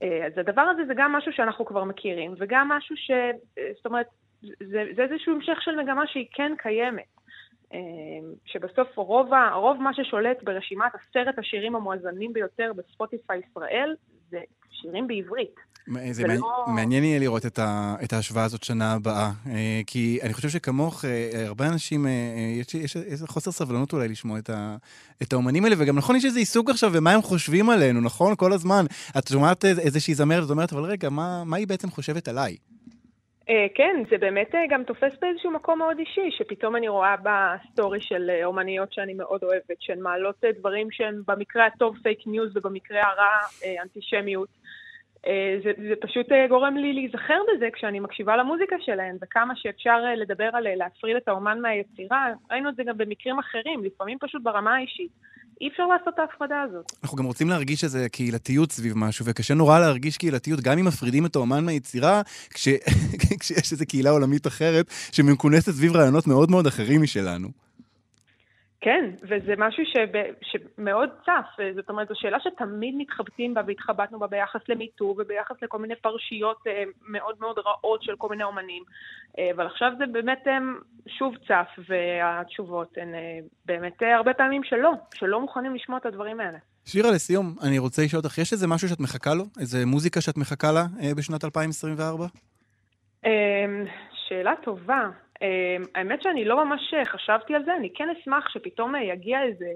אז 0.00 0.32
הדבר 0.36 0.62
הזה 0.62 0.84
זה 0.86 0.92
גם 0.96 1.12
משהו 1.12 1.32
שאנחנו 1.32 1.64
כבר 1.64 1.84
מכירים, 1.84 2.34
וגם 2.38 2.68
משהו 2.68 2.96
ש... 2.96 3.10
זאת 3.76 3.86
אומרת, 3.86 4.06
זה, 4.42 4.84
זה 4.96 5.02
איזשהו 5.02 5.34
המשך 5.34 5.58
של 5.64 5.70
מגמה 5.82 6.02
שהיא 6.06 6.26
כן 6.34 6.52
קיימת. 6.62 7.04
אה, 7.74 7.78
שבסוף 8.44 8.88
רוב, 8.96 9.34
ה- 9.34 9.54
רוב 9.54 9.76
מה 9.82 9.90
ששולט 9.94 10.36
ברשימת 10.42 10.92
עשרת 10.94 11.38
השירים 11.38 11.76
המואזנים 11.76 12.32
ביותר 12.32 12.72
בספוטיפיי 12.76 13.40
ישראל 13.50 13.94
זה 14.30 14.38
שירים 14.70 15.06
בעברית. 15.06 15.54
זה 16.10 16.22
ולא- 16.24 16.64
מעניין- 16.74 17.04
יהיה 17.04 17.18
לראות 17.20 17.46
את, 17.46 17.58
ה, 17.58 17.94
את 18.04 18.12
ההשוואה 18.12 18.44
הזאת 18.44 18.62
שנה 18.62 18.92
הבאה, 18.92 19.30
אה, 19.46 19.80
כי 19.86 20.18
אני 20.22 20.32
חושב 20.32 20.48
שכמוך, 20.48 21.04
אה, 21.04 21.44
הרבה 21.46 21.68
אנשים, 21.68 22.06
אה, 22.06 22.10
יש, 22.60 22.74
יש 22.74 22.96
איזה 22.96 23.26
חוסר 23.28 23.50
סבלנות 23.50 23.92
אולי 23.92 24.08
לשמוע 24.08 24.38
את, 24.38 24.50
ה, 24.50 24.76
את 25.22 25.32
האומנים 25.32 25.64
האלה, 25.64 25.76
וגם 25.78 25.98
נכון, 25.98 26.16
יש 26.16 26.24
איזה 26.24 26.38
עיסוק 26.38 26.70
עכשיו 26.70 26.90
ומה 26.94 27.12
הם 27.12 27.22
חושבים 27.22 27.70
עלינו, 27.70 28.00
נכון? 28.00 28.34
כל 28.36 28.52
הזמן. 28.52 28.84
את 29.18 29.28
שומעת 29.28 29.64
איז- 29.64 29.78
איזושהי 29.78 30.14
זמרת, 30.14 30.44
את 30.46 30.50
אומרת, 30.50 30.72
אבל 30.72 30.82
רגע, 30.82 31.10
מה, 31.10 31.42
מה 31.46 31.56
היא 31.56 31.66
בעצם 31.66 31.90
חושבת 31.90 32.28
עליי? 32.28 32.56
אה, 33.48 33.66
כן, 33.74 34.02
זה 34.10 34.18
באמת 34.18 34.54
אה, 34.54 34.60
גם 34.70 34.84
תופס 34.84 35.12
באיזשהו 35.20 35.50
מקום 35.50 35.78
מאוד 35.78 35.98
אישי, 35.98 36.30
שפתאום 36.30 36.76
אני 36.76 36.88
רואה 36.88 37.14
בסטורי 37.22 38.00
של 38.00 38.30
אה, 38.30 38.44
אומניות 38.44 38.92
שאני 38.92 39.14
מאוד 39.14 39.42
אוהבת, 39.42 39.80
שהן 39.80 40.00
מעלות 40.00 40.44
דברים 40.58 40.90
שהם 40.90 41.22
במקרה 41.26 41.66
הטוב 41.66 41.96
פייק 42.02 42.18
ניוז 42.26 42.56
ובמקרה 42.56 43.02
הרע 43.02 43.38
אנטישמיות. 43.82 44.48
אה, 45.26 45.56
זה, 45.64 45.70
זה 45.88 45.94
פשוט 46.00 46.32
אה, 46.32 46.48
גורם 46.48 46.76
לי 46.76 46.92
להיזכר 46.92 47.38
בזה 47.48 47.66
כשאני 47.72 48.00
מקשיבה 48.00 48.36
למוזיקה 48.36 48.76
שלהן, 48.80 49.16
וכמה 49.22 49.54
שאפשר 49.56 49.98
אה, 50.04 50.14
לדבר 50.14 50.50
על 50.52 50.64
להפריד 50.76 51.16
את 51.16 51.28
האומן 51.28 51.60
מהיצירה, 51.60 52.26
ראינו 52.50 52.68
את 52.68 52.76
זה 52.76 52.82
גם 52.86 52.98
במקרים 52.98 53.38
אחרים, 53.38 53.84
לפעמים 53.84 54.18
פשוט 54.20 54.42
ברמה 54.42 54.74
האישית. 54.74 55.10
אי 55.60 55.68
אפשר 55.68 55.86
לעשות 55.86 56.14
את 56.14 56.18
ההפרדה 56.18 56.62
הזאת. 56.62 56.92
אנחנו 57.02 57.18
גם 57.18 57.24
רוצים 57.24 57.48
להרגיש 57.48 57.84
איזה 57.84 58.08
קהילתיות 58.08 58.72
סביב 58.72 58.92
משהו, 58.96 59.26
וקשה 59.26 59.54
נורא 59.54 59.78
להרגיש 59.78 60.16
קהילתיות, 60.16 60.60
גם 60.60 60.78
אם 60.78 60.84
מפרידים 60.84 61.26
את 61.26 61.36
האומן 61.36 61.64
מהיצירה, 61.64 62.22
כש... 62.54 62.68
כשיש 63.40 63.72
איזו 63.72 63.84
קהילה 63.88 64.10
עולמית 64.10 64.46
אחרת 64.46 64.86
שמכונסת 65.12 65.72
סביב 65.72 65.96
רעיונות 65.96 66.26
מאוד 66.26 66.50
מאוד 66.50 66.66
אחרים 66.66 67.02
משלנו. 67.02 67.48
כן, 68.84 69.10
וזה 69.22 69.54
משהו 69.58 69.82
שב, 69.86 70.08
שמאוד 70.42 71.08
צף, 71.26 71.64
זאת 71.74 71.90
אומרת, 71.90 72.08
זו 72.08 72.14
שאלה 72.16 72.38
שתמיד 72.40 72.94
מתחבטים 72.98 73.54
בה 73.54 73.60
והתחבטנו 73.66 74.18
בה 74.18 74.26
ביחס 74.26 74.60
למיטו 74.68 75.14
וביחס 75.18 75.56
לכל 75.62 75.78
מיני 75.78 75.94
פרשיות 75.96 76.56
אה, 76.66 76.82
מאוד 77.08 77.34
מאוד 77.40 77.58
רעות 77.58 78.02
של 78.02 78.16
כל 78.18 78.28
מיני 78.28 78.44
אומנים. 78.44 78.82
אה, 79.38 79.50
אבל 79.54 79.66
עכשיו 79.66 79.92
זה 79.98 80.04
באמת 80.06 80.42
אה, 80.46 80.58
שוב 81.18 81.34
צף, 81.48 81.68
והתשובות 81.88 82.98
הן 82.98 83.08
באמת 83.66 84.02
הרבה 84.02 84.34
פעמים 84.34 84.64
שלא, 84.64 84.92
שלא 85.14 85.40
מוכנים 85.40 85.74
לשמוע 85.74 85.98
את 85.98 86.06
הדברים 86.06 86.40
האלה. 86.40 86.58
שירה, 86.84 87.10
לסיום, 87.10 87.54
אני 87.62 87.78
רוצה 87.78 88.02
לשאול 88.02 88.22
אותך, 88.24 88.38
יש 88.38 88.52
איזה 88.52 88.66
משהו 88.66 88.88
שאת 88.88 89.00
מחכה 89.00 89.34
לו? 89.34 89.44
איזה 89.60 89.86
מוזיקה 89.86 90.20
שאת 90.20 90.36
מחכה 90.36 90.72
לה 90.72 90.84
בשנת 91.16 91.44
2024? 91.44 92.26
אמ, 93.24 93.30
שאלה 94.28 94.52
טובה. 94.64 95.10
אמ, 95.42 95.84
האמת 95.94 96.22
שאני 96.22 96.44
לא 96.44 96.64
ממש 96.64 96.94
אה, 96.94 97.04
חשבתי 97.04 97.54
על 97.54 97.64
זה, 97.64 97.76
אני 97.76 97.88
כן 97.94 98.08
אשמח 98.20 98.48
שפתאום 98.48 98.94
אה, 98.94 99.02
יגיע 99.02 99.42
איזה 99.42 99.66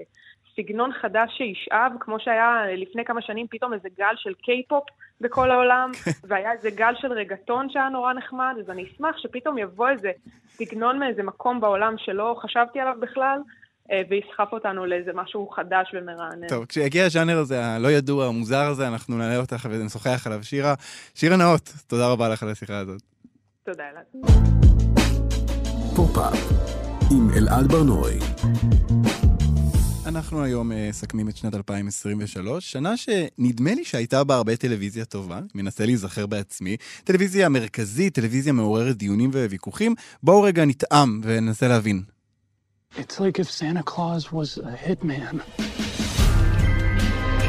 סגנון 0.55 0.91
חדש 1.01 1.31
שישאב, 1.37 1.91
כמו 1.99 2.19
שהיה 2.19 2.65
אה, 2.65 2.75
לפני 2.75 3.05
כמה 3.05 3.21
שנים, 3.21 3.47
פתאום 3.49 3.73
איזה 3.73 3.89
גל 3.97 4.13
של 4.15 4.33
קיי-פופ 4.33 4.83
בכל 5.21 5.51
העולם, 5.51 5.91
והיה 6.27 6.51
איזה 6.51 6.69
גל 6.69 6.93
של 7.01 7.11
רגטון 7.11 7.69
שהיה 7.69 7.89
נורא 7.89 8.13
נחמד, 8.13 8.55
אז 8.59 8.69
אני 8.69 8.83
אשמח 8.83 9.17
שפתאום 9.17 9.57
יבוא 9.57 9.89
איזה 9.89 10.11
סגנון 10.49 10.99
מאיזה 10.99 11.23
מקום 11.23 11.61
בעולם 11.61 11.95
שלא 11.97 12.35
חשבתי 12.41 12.79
עליו 12.79 12.93
בכלל, 12.99 13.39
ויסחף 14.09 14.47
אותנו 14.51 14.85
לאיזה 14.85 15.11
משהו 15.13 15.49
חדש 15.49 15.93
ומרענן. 15.93 16.47
טוב, 16.47 16.65
כשיגיע 16.65 17.05
הז'אנר 17.05 17.37
הזה, 17.37 17.65
הלא 17.65 17.87
ידוע, 17.87 18.25
המוזר 18.25 18.67
הזה, 18.71 18.87
אנחנו 18.87 19.17
נעלה 19.17 19.37
אותך 19.37 19.67
ונשוחח 19.71 20.27
עליו. 20.27 20.43
שירה, 20.43 20.73
שירה 21.15 21.37
נאות, 21.37 21.73
תודה 21.87 22.11
רבה 22.11 22.29
לך 22.29 22.43
על 22.43 22.49
השיחה 22.49 22.77
הזאת. 22.77 23.01
תודה, 23.63 23.83
אלעד. 23.89 24.86
פופ-אפ 25.97 26.51
עם 27.11 27.29
אלעד 27.37 27.67
ברנועי. 27.67 28.19
אנחנו 30.05 30.43
היום 30.43 30.71
אה, 30.71 30.87
מסכמים 30.89 31.29
את 31.29 31.37
שנת 31.37 31.55
2023, 31.55 32.71
שנה 32.71 32.97
שנדמה 32.97 33.73
לי 33.73 33.85
שהייתה 33.85 34.23
בה 34.23 34.35
הרבה 34.35 34.55
טלוויזיה 34.55 35.05
טובה, 35.05 35.39
מנסה 35.55 35.85
להיזכר 35.85 36.25
בעצמי. 36.25 36.77
טלוויזיה 37.03 37.49
מרכזית, 37.49 38.13
טלוויזיה 38.13 38.53
מעוררת 38.53 38.97
דיונים 38.97 39.29
וויכוחים. 39.29 39.95
בואו 40.23 40.41
רגע 40.41 40.65
נטעם 40.65 41.21
וננסה 41.23 41.67
להבין. 41.67 42.03
It's 42.95 43.19
like 43.19 43.39
if 43.39 43.49
Santa 43.49 43.83
Claus 43.83 44.31
was 44.31 44.57
a 44.57 44.75
hitman. 44.87 45.41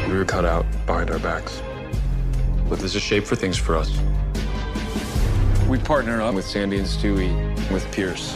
We 0.09 0.15
were 0.17 0.29
cut 0.35 0.45
out 0.45 0.65
behind 0.87 1.09
our 1.11 1.19
backs. 1.19 1.53
But 2.69 2.79
there's 2.79 2.95
a 2.95 3.05
shape 3.09 3.25
for 3.25 3.35
things 3.35 3.57
for 3.57 3.75
us. 3.81 3.89
We 5.69 5.77
partner 5.77 6.19
up 6.19 6.33
with 6.33 6.45
Sandy 6.45 6.79
and 6.79 6.87
Stewie, 6.87 7.31
with 7.71 7.89
Pierce. 7.91 8.35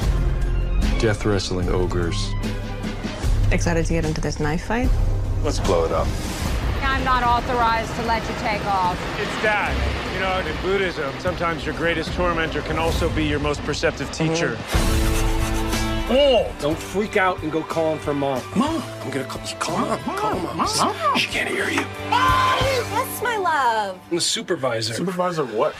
Death 0.99 1.25
wrestling 1.25 1.67
ogres. 1.67 2.29
Excited 3.51 3.87
to 3.87 3.93
get 3.93 4.05
into 4.05 4.21
this 4.21 4.39
knife 4.39 4.65
fight? 4.65 4.87
Let's 5.41 5.59
blow 5.59 5.83
it 5.85 5.91
up. 5.91 6.07
I'm 6.83 7.03
not 7.03 7.23
authorized 7.23 7.91
to 7.95 8.03
let 8.03 8.21
you 8.29 8.35
take 8.35 8.63
off. 8.67 8.99
It's 9.19 9.31
that. 9.41 9.73
You 10.13 10.19
know, 10.19 10.47
in 10.47 10.61
Buddhism, 10.61 11.11
sometimes 11.21 11.65
your 11.65 11.73
greatest 11.73 12.13
tormentor 12.13 12.61
can 12.61 12.77
also 12.77 13.09
be 13.09 13.25
your 13.25 13.39
most 13.39 13.63
perceptive 13.63 14.11
mm-hmm. 14.11 14.31
teacher. 14.31 14.57
Oh, 16.15 16.53
don't 16.59 16.77
freak 16.77 17.17
out 17.17 17.41
and 17.41 17.51
go 17.51 17.63
calling 17.63 17.97
for 17.97 18.13
mom. 18.13 18.43
Mom, 18.55 18.83
I'm 19.01 19.09
gonna 19.09 19.25
call. 19.25 19.41
Call 19.57 19.79
mom. 19.79 19.99
Call 20.17 20.39
mom. 20.39 20.57
mom. 20.57 21.17
She 21.17 21.29
can't 21.29 21.49
hear 21.49 21.67
you. 21.67 21.83
That's 22.11 23.23
my 23.23 23.37
love. 23.37 23.99
I'm 24.11 24.17
the 24.17 24.21
supervisor. 24.21 24.93
Supervisor 24.93 25.45
what? 25.45 25.73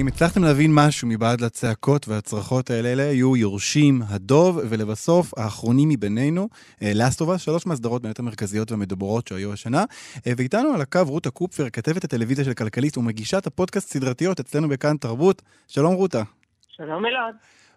אם 0.00 0.06
הצלחתם 0.06 0.44
להבין 0.44 0.70
משהו 0.74 1.08
מבעד 1.08 1.40
לצעקות 1.40 2.08
והצרחות 2.08 2.70
האלה, 2.70 2.92
אלה 2.92 3.02
היו 3.02 3.36
יורשים, 3.36 4.00
הדוב, 4.08 4.58
ולבסוף, 4.70 5.38
האחרונים 5.38 5.88
מבינינו, 5.88 6.48
לאסטובה, 6.82 7.38
שלוש 7.38 7.66
מהסדרות 7.66 8.02
באמת 8.02 8.18
המרכזיות 8.18 8.72
והמדוברות 8.72 9.26
שהיו 9.26 9.52
השנה. 9.52 9.84
אה, 10.26 10.32
ואיתנו 10.36 10.74
על 10.74 10.80
הקו 10.80 11.00
רותה 11.06 11.30
קופפר, 11.30 11.70
כתבת 11.70 12.04
הטלוויזיה 12.04 12.44
של 12.44 12.54
כלכליסט 12.54 12.98
ומגישת 12.98 13.46
הפודקאסט 13.46 13.88
סדרתיות 13.88 14.40
אצלנו 14.40 14.68
בכאן 14.68 14.96
תרבות. 14.96 15.42
שלום 15.68 15.94
רותה. 15.94 16.22
שלום 16.68 17.06
אלעד. 17.06 17.34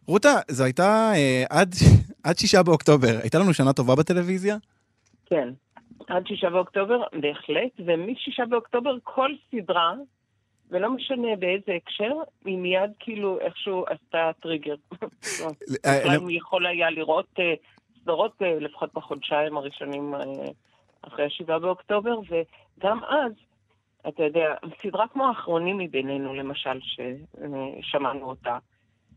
רותה, 0.08 0.34
זו 0.48 0.64
הייתה 0.64 1.12
אה, 1.16 1.44
עד, 1.50 1.76
עד 2.24 2.38
שישה 2.38 2.64
באוקטובר, 2.64 3.18
הייתה 3.22 3.40
לנו 3.40 3.54
שנה 3.54 3.74
טובה 3.74 3.96
בטלוויזיה? 3.96 4.58
כן, 5.26 5.50
עד 6.08 6.28
שישה 6.28 6.50
באוקטובר, 6.50 7.02
בהחלט, 7.14 7.72
ומשישה 7.86 8.46
באוקטובר 8.46 8.98
כל 9.04 9.30
סדרה, 9.52 9.94
ולא 10.70 10.90
משנה 10.90 11.36
באיזה 11.40 11.72
הקשר, 11.76 12.14
היא 12.46 12.58
מיד 12.58 12.92
כאילו 13.00 13.40
איכשהו 13.40 13.86
עשתה 13.88 14.32
טריגר. 14.42 14.76
בכלל 15.72 16.16
הוא 16.16 16.32
יכול 16.32 16.66
היה 16.66 16.90
לראות 16.90 17.28
אה, 17.40 17.54
סדרות 18.02 18.42
אה, 18.42 18.60
לפחות 18.60 18.94
בחודשיים 18.94 19.58
הראשונים 19.58 20.16
אה, 20.16 20.22
אחרי 21.02 21.26
השבעה 21.26 21.60
באוקטובר, 21.60 22.20
וגם 22.30 23.04
אז, 23.04 23.32
אתה 24.08 24.24
יודע, 24.24 24.56
סדרה 24.82 25.08
כמו 25.08 25.28
האחרונים 25.28 25.78
מבינינו, 25.78 26.34
למשל, 26.34 26.80
ששמענו 26.82 28.30
אותה, 28.30 28.58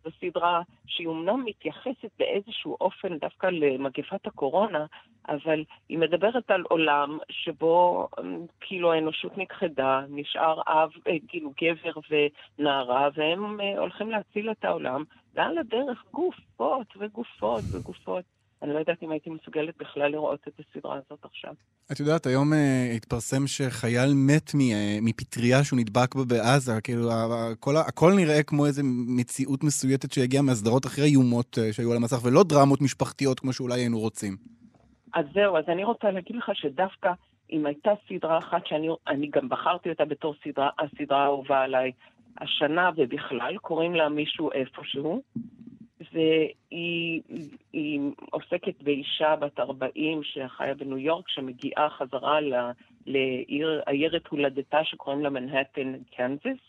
זו 0.04 0.10
סדרה 0.20 0.62
שהיא 0.86 1.06
אומנם 1.06 1.44
מתייחסת 1.44 2.10
באיזשהו 2.18 2.76
אופן 2.80 3.18
דווקא 3.18 3.46
למגפת 3.46 4.26
הקורונה, 4.26 4.86
אבל 5.28 5.64
היא 5.88 5.98
מדברת 5.98 6.50
על 6.50 6.62
עולם 6.68 7.18
שבו 7.30 8.08
אמ, 8.20 8.46
כאילו 8.60 8.92
האנושות 8.92 9.38
נכחדה, 9.38 10.00
נשאר 10.08 10.60
אב, 10.66 10.90
אה, 11.06 11.16
כאילו 11.28 11.52
גבר 11.62 12.00
ונערה, 12.10 13.08
והם 13.14 13.60
אה, 13.60 13.78
הולכים 13.78 14.10
להציל 14.10 14.50
את 14.50 14.64
העולם, 14.64 15.04
ועל 15.34 15.58
הדרך 15.58 16.04
גופות 16.12 16.86
וגופות 16.96 17.64
וגופות. 17.70 18.24
אני 18.62 18.74
לא 18.74 18.78
יודעת 18.78 19.02
אם 19.02 19.10
הייתי 19.10 19.30
מסוגלת 19.30 19.74
בכלל 19.78 20.08
לראות 20.08 20.40
את 20.48 20.60
הסדרה 20.60 20.94
הזאת 20.94 21.24
עכשיו. 21.24 21.54
את 21.92 22.00
יודעת, 22.00 22.26
היום 22.26 22.52
uh, 22.52 22.96
התפרסם 22.96 23.46
שחייל 23.46 24.10
מת 24.14 24.54
מ, 24.54 24.58
uh, 24.58 24.64
מפטריה 25.02 25.64
שהוא 25.64 25.78
נדבק 25.78 26.14
בה 26.14 26.24
בעזה, 26.24 26.80
כאילו, 26.80 27.10
הכל, 27.12 27.76
הכל 27.76 28.12
נראה 28.16 28.42
כמו 28.42 28.66
איזו 28.66 28.82
מציאות 29.18 29.64
מסויטת 29.64 30.12
שהגיעה 30.12 30.42
מהסדרות 30.42 30.84
הכי 30.84 31.02
איומות 31.02 31.58
uh, 31.58 31.72
שהיו 31.72 31.90
על 31.90 31.96
המסך, 31.96 32.24
ולא 32.24 32.42
דרמות 32.42 32.80
משפחתיות 32.80 33.40
כמו 33.40 33.52
שאולי 33.52 33.80
היינו 33.80 33.98
רוצים. 33.98 34.36
אז 35.14 35.26
זהו, 35.34 35.56
אז 35.56 35.64
אני 35.68 35.84
רוצה 35.84 36.10
להגיד 36.10 36.36
לך 36.36 36.50
שדווקא 36.54 37.12
אם 37.52 37.66
הייתה 37.66 37.90
סדרה 38.08 38.38
אחת 38.38 38.66
שאני 38.66 38.88
אני 39.06 39.30
גם 39.32 39.48
בחרתי 39.48 39.90
אותה 39.90 40.04
בתור 40.04 40.34
סדרה, 40.44 40.70
הסדרה 40.78 41.22
האהובה 41.22 41.60
עליי 41.60 41.92
השנה 42.38 42.90
ובכלל, 42.96 43.56
קוראים 43.58 43.94
לה 43.94 44.08
מישהו 44.08 44.52
איפשהו, 44.52 45.22
והיא 46.12 47.22
היא 47.72 48.00
עוסקת 48.30 48.82
באישה 48.82 49.36
בת 49.36 49.60
40 49.60 50.20
שחיה 50.22 50.74
בניו 50.74 50.98
יורק, 50.98 51.28
שמגיעה 51.28 51.90
חזרה 51.90 52.40
ל, 52.40 52.54
לעיר, 53.06 53.82
עיירת 53.86 54.26
הולדתה 54.26 54.84
שקוראים 54.84 55.22
לה 55.22 55.30
מנהטן, 55.30 55.92
קנזס. 56.16 56.60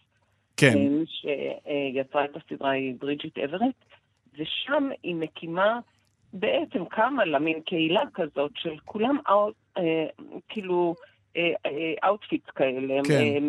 כן. 0.58 0.78
שיצרה 1.06 2.26
את 2.26 2.36
הסדרה 2.36 2.72
היא 2.72 2.96
ברידג'יט 3.00 3.38
אברט, 3.38 3.76
ושם 4.38 4.90
היא 5.04 5.16
מקימה, 5.16 5.80
בעצם 6.34 6.86
קמה 6.86 7.26
לה 7.26 7.40
מין 7.40 7.62
קהילה 7.62 8.02
כזאת 8.14 8.52
של 8.56 8.76
כולם 8.86 9.18
אה, 9.78 10.06
כאילו 10.50 10.96
misfits 12.04 12.50
כאלה, 12.50 13.02
כן. 13.08 13.44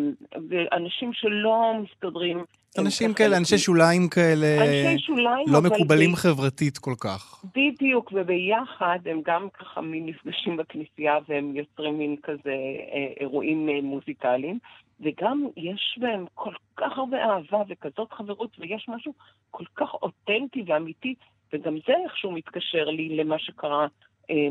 ואנשים 0.49 1.13
שלא 1.13 1.73
מסתדרים. 1.83 2.43
אנשים 2.77 3.13
כאלה, 3.13 3.37
אנשי 3.37 3.57
שוליים 3.57 4.09
כאלה, 4.09 4.47
אנשי 4.61 5.05
שוליים, 5.05 5.45
לא 5.47 5.61
מקובלים 5.61 6.11
ב- 6.11 6.15
חברתית 6.15 6.77
כל 6.77 6.93
כך. 6.99 7.45
בדיוק, 7.55 8.11
וביחד 8.15 8.99
הם 9.05 9.21
גם 9.25 9.47
ככה 9.49 9.81
מין 9.81 10.05
נפגשים 10.05 10.57
בכנסייה 10.57 11.17
והם 11.29 11.55
יוצרים 11.55 11.97
מין 11.97 12.15
כזה 12.23 12.51
אה, 12.93 13.13
אירועים 13.19 13.69
אה, 13.69 13.81
מוזיקליים, 13.81 14.59
וגם 14.99 15.47
יש 15.57 15.97
בהם 16.01 16.25
כל 16.33 16.53
כך 16.77 16.97
הרבה 16.97 17.17
אהבה 17.17 17.63
וכזאת 17.69 18.13
חברות, 18.13 18.59
ויש 18.59 18.85
משהו 18.87 19.13
כל 19.51 19.65
כך 19.75 19.93
אותנטי 19.93 20.63
ואמיתי, 20.67 21.15
וגם 21.53 21.77
זה 21.87 21.93
איכשהו 22.03 22.31
מתקשר 22.31 22.85
לי 22.85 23.17
למה 23.17 23.39
שקרה 23.39 23.87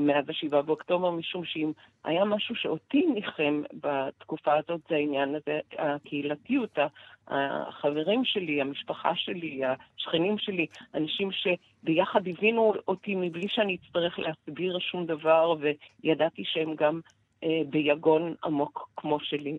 מאז 0.01 0.25
השבעה 0.29 0.63
באוקטובר, 0.63 1.11
משום 1.11 1.45
שאם 1.45 1.73
היה 2.05 2.25
משהו 2.25 2.57
שאותי 2.57 3.07
ניחם 3.07 3.63
בתקופה 3.73 4.53
הזאת, 4.55 4.81
זה 4.89 4.95
העניין 4.95 5.35
הזה, 5.35 5.61
הקהילתיות, 5.79 6.79
החברים 7.29 8.25
שלי, 8.25 8.61
המשפחה 8.61 9.13
שלי, 9.17 9.61
השכנים 9.97 10.39
שלי, 10.39 10.67
אנשים 10.95 11.31
שביחד 11.33 12.29
הבינו 12.29 12.75
אותי 12.89 13.15
מבלי 13.15 13.49
שאני 13.49 13.77
אצטרך 13.77 14.19
להסביר 14.19 14.79
שום 14.79 15.07
דבר, 15.07 15.55
וידעתי 16.03 16.43
שהם 16.45 16.75
גם 16.75 17.01
אה, 17.45 17.63
ביגון 17.71 18.35
עמוק 18.45 18.89
כמו 18.97 19.21
שלי. 19.21 19.59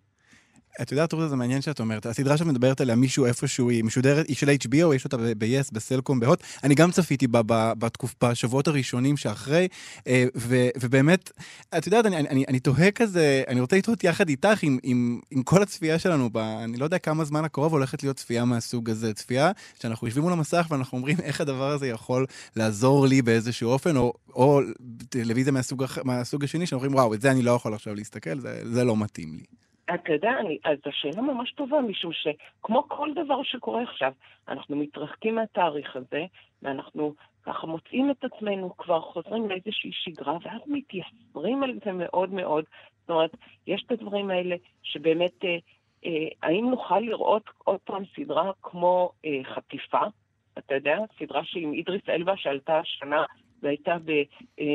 את 0.81 0.91
יודעת, 0.91 1.13
רוזה, 1.13 1.27
זה 1.27 1.35
מעניין 1.35 1.61
שאת 1.61 1.79
אומרת. 1.79 2.05
הסדרה 2.05 2.37
שאת 2.37 2.47
מדברת 2.47 2.81
עליה, 2.81 2.95
מישהו 2.95 3.25
איפשהו, 3.25 3.69
היא 3.69 3.83
משודרת, 3.83 4.27
היא 4.27 4.35
של 4.35 4.49
HBO, 4.49 4.95
יש 4.95 5.05
אותה 5.05 5.17
ב-yes, 5.17 5.69
בסלקום, 5.71 6.19
בהוט. 6.19 6.43
אני 6.63 6.75
גם 6.75 6.91
צפיתי 6.91 7.27
בה 7.27 7.41
בתקופה, 7.77 8.29
בשבועות 8.29 8.67
הראשונים 8.67 9.17
שאחרי, 9.17 9.67
אה, 10.07 10.25
ובאמת, 10.81 11.31
את 11.77 11.85
יודעת, 11.85 12.05
אני, 12.05 12.17
אני, 12.17 12.45
אני 12.47 12.59
תוהה 12.59 12.91
כזה, 12.91 13.43
אני 13.47 13.61
רוצה 13.61 13.77
לתהות 13.77 14.03
יחד 14.03 14.29
איתך 14.29 14.63
עם, 14.63 14.77
עם, 14.83 15.19
עם 15.31 15.43
כל 15.43 15.61
הצפייה 15.63 15.99
שלנו, 15.99 16.29
ב, 16.31 16.37
אני 16.37 16.77
לא 16.77 16.83
יודע 16.83 16.97
כמה 16.97 17.25
זמן 17.25 17.45
הקרוב 17.45 17.73
הולכת 17.73 18.03
להיות 18.03 18.17
צפייה 18.17 18.45
מהסוג 18.45 18.89
הזה. 18.89 19.13
צפייה 19.13 19.51
שאנחנו 19.79 20.07
יושבים 20.07 20.23
מול 20.23 20.33
המסך 20.33 20.67
ואנחנו 20.69 20.97
אומרים 20.97 21.17
איך 21.23 21.41
הדבר 21.41 21.71
הזה 21.71 21.87
יכול 21.87 22.25
לעזור 22.55 23.07
לי 23.07 23.21
באיזשהו 23.21 23.69
אופן, 23.69 23.97
או, 23.97 24.13
או 24.29 24.61
טלוויזיה 25.09 25.53
מהסוג, 25.53 25.85
מהסוג 26.03 26.43
השני, 26.43 26.67
שאומרים, 26.67 26.93
וואו, 26.93 27.13
את 27.13 27.21
זה 27.21 27.31
אני 27.31 27.41
לא 27.41 27.51
יכול 27.51 27.73
עכשיו 27.73 27.95
להסתכל, 27.95 28.39
זה, 28.39 28.61
זה 28.63 28.83
לא 28.83 28.97
מתאים 28.97 29.33
לי. 29.33 29.64
אתה 29.93 30.13
יודע, 30.13 30.31
אני, 30.39 30.57
אז 30.63 30.77
השאלה 30.85 31.21
ממש 31.21 31.51
טובה, 31.51 31.81
משום 31.81 32.11
שכמו 32.13 32.89
כל 32.89 33.09
דבר 33.15 33.43
שקורה 33.43 33.83
עכשיו, 33.83 34.13
אנחנו 34.47 34.75
מתרחקים 34.75 35.35
מהתאריך 35.35 35.95
הזה, 35.95 36.25
ואנחנו 36.61 37.13
ככה 37.43 37.67
מוצאים 37.67 38.11
את 38.11 38.23
עצמנו, 38.23 38.77
כבר 38.77 39.01
חוזרים 39.01 39.49
לאיזושהי 39.49 39.91
שגרה, 39.93 40.37
ואז 40.43 40.61
מתייסרים 40.67 41.63
על 41.63 41.79
זה 41.85 41.91
מאוד 41.91 42.33
מאוד. 42.33 42.65
זאת 43.01 43.09
אומרת, 43.09 43.31
יש 43.67 43.83
את 43.85 43.91
הדברים 43.91 44.29
האלה 44.29 44.55
שבאמת, 44.83 45.45
אה, 45.45 45.57
אה, 46.05 46.27
האם 46.43 46.69
נוכל 46.69 46.99
לראות 46.99 47.49
עוד 47.63 47.79
פעם 47.83 48.03
סדרה 48.15 48.51
כמו 48.61 49.11
אה, 49.25 49.39
חטיפה? 49.43 50.01
אתה 50.57 50.75
יודע, 50.75 50.97
סדרה 51.19 51.41
שעם 51.43 51.73
אידריס 51.73 52.09
אלבה 52.09 52.37
שעלתה 52.37 52.79
השנה 52.79 53.23
והייתה 53.63 53.97
ב, 54.05 54.11
אה, 54.59 54.65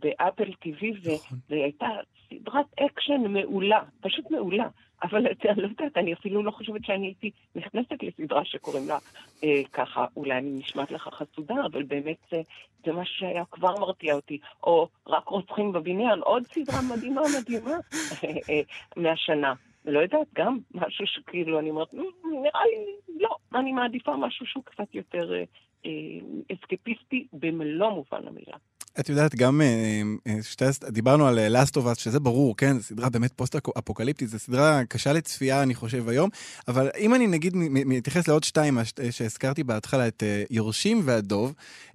ב 0.00 0.08
Apple 0.08 0.50
TV, 0.64 0.84
ו- 1.04 1.34
והייתה 1.50 1.86
סדרת 2.28 2.66
אקשן 2.80 3.20
מעולה, 3.28 3.80
פשוט 4.00 4.30
מעולה. 4.30 4.68
אבל 5.02 5.30
אתה 5.32 5.48
לא 5.56 5.66
יודעת, 5.66 5.96
אני 5.96 6.12
אפילו 6.12 6.42
לא 6.42 6.50
חושבת 6.50 6.84
שאני 6.84 7.06
הייתי 7.06 7.30
נכנסת 7.54 8.02
לסדרה 8.02 8.44
שקוראים 8.44 8.88
לה 8.88 8.98
אה, 9.44 9.62
ככה, 9.72 10.06
אולי 10.16 10.38
אני 10.38 10.50
נשמעת 10.50 10.90
לך 10.90 11.08
חסודה, 11.12 11.54
אבל 11.72 11.82
באמת 11.82 12.16
זה, 12.30 12.40
זה 12.86 12.92
מה 12.92 13.04
שהיה 13.04 13.44
כבר 13.50 13.80
מרתיע 13.80 14.14
אותי. 14.14 14.38
או 14.62 14.88
רק 15.06 15.28
רוצחים 15.28 15.72
בבניין, 15.72 16.20
עוד 16.20 16.46
סדרה 16.46 16.80
מדהימה 16.96 17.22
מדהימה 17.40 17.70
אה, 18.24 18.28
אה, 18.50 18.60
מהשנה. 18.96 19.54
לא 19.84 20.00
יודעת, 20.00 20.26
גם 20.34 20.58
משהו 20.74 21.06
שכאילו, 21.06 21.58
אני 21.58 21.70
אומרת, 21.70 21.94
"מ, 21.94 22.02
נראה 22.42 22.60
לי, 22.64 22.86
לא, 23.20 23.36
אני 23.54 23.72
מעדיפה 23.72 24.16
משהו 24.16 24.46
שהוא 24.46 24.64
קצת 24.64 24.94
יותר 24.94 25.34
אה, 25.34 25.38
אה, 25.38 25.44
אסקפיסטי 26.52 27.26
במלוא 27.32 27.90
מובן 27.90 28.28
המילה. 28.28 28.56
את 29.00 29.08
יודעת, 29.08 29.34
גם 29.34 29.60
אה, 29.60 30.02
אה, 30.26 30.42
שתי, 30.42 30.64
דיברנו 30.88 31.26
על 31.26 31.38
אה, 31.38 31.62
Last 31.62 31.72
of 31.72 31.96
Us, 31.96 31.98
שזה 31.98 32.20
ברור, 32.20 32.56
כן, 32.56 32.78
זו 32.78 32.84
סדרה 32.84 33.08
באמת 33.08 33.32
פוסט-אפוקליפטית, 33.32 34.28
זו 34.28 34.38
סדרה 34.38 34.84
קשה 34.88 35.12
לצפייה, 35.12 35.62
אני 35.62 35.74
חושב, 35.74 36.08
היום, 36.08 36.30
אבל 36.68 36.90
אם 36.98 37.14
אני 37.14 37.26
נגיד 37.26 37.52
מתייחס 37.56 38.28
לעוד 38.28 38.44
שתיים 38.44 38.78
שהזכרתי 39.10 39.64
בהתחלה, 39.64 40.08
את 40.08 40.22
יורשים 40.50 41.02
והדוב, 41.04 41.52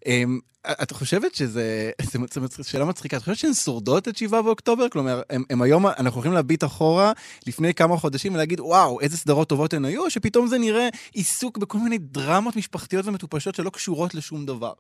אה, 0.08 0.24
את 0.66 0.92
חושבת 0.92 1.36
שזה, 1.36 1.92
מצ- 2.20 2.68
שאלה 2.68 2.86
מצחיקה, 2.86 3.18
את 3.18 3.22
חושבת 3.22 3.38
שהן 3.38 3.54
שורדות 3.54 4.08
את 4.08 4.18
7 4.18 4.42
באוקטובר? 4.42 4.90
כלומר, 4.90 5.22
הם, 5.30 5.44
הם 5.50 5.62
היום, 5.62 5.88
אנחנו 5.88 6.20
יכולים 6.20 6.34
להביט 6.34 6.64
אחורה 6.64 7.12
לפני 7.48 7.74
כמה 7.74 7.98
חודשים 7.98 8.34
ולהגיד, 8.34 8.60
וואו, 8.60 9.02
איזה 9.02 9.18
סדרות 9.18 9.50
טובות 9.50 9.74
הן 9.74 9.86
היו, 9.86 10.04
או 10.06 10.10
שפתאום 10.10 10.48
זה 10.48 10.58
נראה 10.58 10.90
עיסוק 11.14 11.58
בכל 11.58 11.78
מיני 11.78 11.98
דרמות 11.98 12.56
משפחתיות 12.56 13.06
ומטופשות 13.06 13.56
שלא 13.56 13.70
קשורות 13.70 14.16
לשום 14.16 14.46
דבר. 14.46 14.74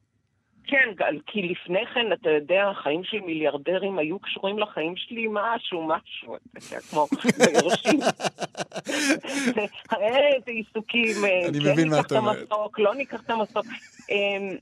כן, 0.69 0.89
כי 1.25 1.41
לפני 1.41 1.85
כן, 1.93 2.13
אתה 2.13 2.29
יודע, 2.29 2.69
החיים 2.69 3.03
של 3.03 3.19
מיליארדרים 3.19 3.99
היו 3.99 4.19
קשורים 4.19 4.59
לחיים 4.59 4.95
שלי 4.95 5.27
משהו, 5.31 5.87
משהו, 5.87 6.35
אתה 6.35 6.65
יודע, 6.65 6.81
כמו 6.81 7.07
ביורשים. 7.45 7.99
איזה 10.01 10.51
עיסוקים, 10.51 11.25
אה, 11.25 11.47
אני 11.47 11.59
כן 11.59 11.81
ניקח 11.81 12.05
את. 12.05 12.11
המסוק, 12.11 12.79
לא 12.79 12.95
ניקח 12.95 13.21
את 13.21 13.29
המסוק. 13.29 13.65
אמ, 14.09 14.57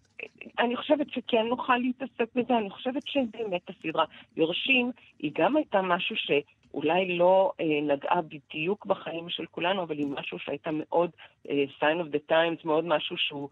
אני 0.59 0.75
חושבת 0.75 1.09
שכן 1.09 1.45
נוכל 1.49 1.77
להתעסק 1.77 2.35
בזה, 2.35 2.57
אני 2.57 2.69
חושבת 2.69 3.03
שבאמת 3.07 3.69
הסדרה 3.69 4.05
יורשים, 4.37 4.91
היא 5.19 5.31
גם 5.35 5.57
הייתה 5.57 5.81
משהו 5.81 6.15
ש... 6.15 6.31
אולי 6.73 7.17
לא 7.17 7.51
אה, 7.59 7.65
נגעה 7.81 8.21
בדיוק 8.21 8.85
בחיים 8.85 9.29
של 9.29 9.45
כולנו, 9.51 9.83
אבל 9.83 9.97
היא 9.97 10.07
משהו 10.07 10.39
שהייתה 10.39 10.69
מאוד 10.73 11.09
אה, 11.49 11.63
sign 11.79 12.05
of 12.05 12.15
the 12.15 12.31
times, 12.31 12.61
מאוד 12.65 12.85
משהו 12.85 13.17
שהוא 13.17 13.49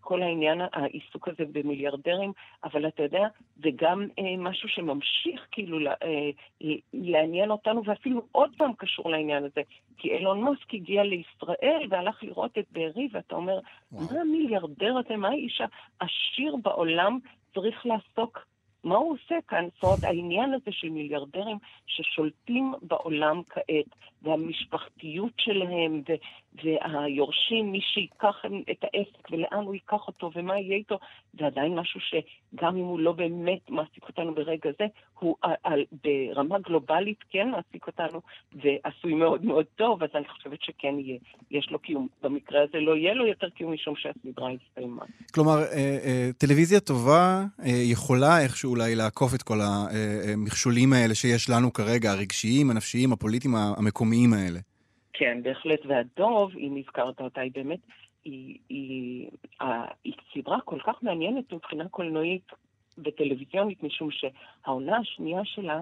כל 0.00 0.22
העניין, 0.22 0.60
העיסוק 0.72 1.28
הזה 1.28 1.44
במיליארדרים, 1.52 2.32
אבל 2.64 2.88
אתה 2.88 3.02
יודע, 3.02 3.28
זה 3.56 3.68
גם 3.76 4.06
אה, 4.18 4.36
משהו 4.38 4.68
שממשיך 4.68 5.46
כאילו 5.52 5.78
אה, 6.02 6.30
לעניין 6.92 7.50
אותנו, 7.50 7.82
ואפילו 7.84 8.22
עוד 8.32 8.50
פעם 8.56 8.72
קשור 8.78 9.10
לעניין 9.10 9.44
הזה. 9.44 9.60
כי 9.98 10.10
אילון 10.10 10.40
מאסק 10.40 10.74
הגיע 10.74 11.02
לישראל 11.02 11.86
והלך 11.90 12.22
לראות 12.22 12.58
את 12.58 12.66
בארי, 12.72 13.08
ואתה 13.12 13.34
אומר, 13.34 13.58
מה 13.92 14.20
המיליארדר 14.20 14.96
הזה, 14.98 15.16
מה 15.16 15.28
האיש 15.28 15.60
העשיר 16.00 16.56
בעולם 16.62 17.18
צריך 17.54 17.86
לעסוק 17.86 18.38
מה 18.84 18.96
הוא 18.96 19.12
עושה 19.12 19.34
כאן? 19.48 19.68
זאת 19.74 19.82
אומרת, 19.82 20.04
העניין 20.04 20.54
הזה 20.54 20.70
של 20.70 20.88
מיליארדרים 20.88 21.58
ששולטים 21.86 22.74
בעולם 22.82 23.42
כעת, 23.48 23.86
והמשפחתיות 24.22 25.32
שלהם, 25.38 26.02
ו, 26.08 26.12
והיורשים, 26.64 27.72
מי 27.72 27.80
ייקח 27.96 28.36
את 28.70 28.84
העסק 28.84 29.30
ולאן 29.30 29.64
הוא 29.64 29.74
ייקח 29.74 30.06
אותו 30.06 30.30
ומה 30.34 30.58
יהיה 30.58 30.76
איתו, 30.76 30.98
זה 31.38 31.46
עדיין 31.46 31.74
משהו 31.74 32.00
שגם 32.00 32.76
אם 32.76 32.84
הוא 32.84 33.00
לא 33.00 33.12
באמת 33.12 33.70
מעסיק 33.70 34.08
אותנו 34.08 34.34
ברגע 34.34 34.70
זה, 34.78 34.86
הוא 35.18 35.36
על, 35.42 35.54
על, 35.62 35.84
ברמה 36.04 36.58
גלובלית 36.58 37.18
כן 37.30 37.48
מעסיק 37.50 37.86
אותנו 37.86 38.20
ועשוי 38.52 39.14
מאוד 39.14 39.44
מאוד 39.44 39.64
טוב, 39.76 40.02
אז 40.02 40.08
אני 40.14 40.28
חושבת 40.28 40.62
שכן 40.62 40.98
יהיה, 40.98 41.18
יש 41.50 41.70
לו 41.70 41.78
קיום. 41.78 42.08
במקרה 42.22 42.62
הזה 42.62 42.80
לא 42.80 42.96
יהיה 42.96 43.14
לו 43.14 43.26
יותר 43.26 43.48
קיום 43.48 43.72
משום 43.72 43.94
שהסדרה 43.96 44.48
הסתיימה. 44.50 45.02
כלומר, 45.34 45.58
אה, 45.58 45.98
אה, 46.04 46.30
טלוויזיה 46.38 46.80
טובה 46.80 47.44
אה, 47.64 47.68
יכולה 47.68 48.40
איכשהו 48.42 48.70
אולי 48.70 48.94
לעקוף 48.94 49.34
את 49.34 49.42
כל 49.42 49.58
המכשולים 49.60 50.92
האלה 50.92 51.14
שיש 51.14 51.50
לנו 51.50 51.72
כרגע, 51.72 52.10
הרגשיים, 52.10 52.70
הנפשיים, 52.70 53.12
הפוליטיים, 53.12 53.54
המקומיים 53.56 54.07
האלה. 54.32 54.60
כן, 55.12 55.42
בהחלט. 55.42 55.80
והדוב, 55.86 56.56
אם 56.56 56.76
הזכרת 56.76 57.20
אותה, 57.20 57.40
היא 57.40 57.52
באמת, 57.54 57.78
היא, 58.24 58.58
היא, 58.68 59.28
היא 60.04 60.12
סדרה 60.34 60.60
כל 60.60 60.78
כך 60.86 61.02
מעניינת 61.02 61.52
מבחינה 61.52 61.88
קולנועית 61.88 62.52
וטלוויזיונית, 63.04 63.82
משום 63.82 64.08
שהעונה 64.10 64.96
השנייה 64.96 65.44
שלה, 65.44 65.80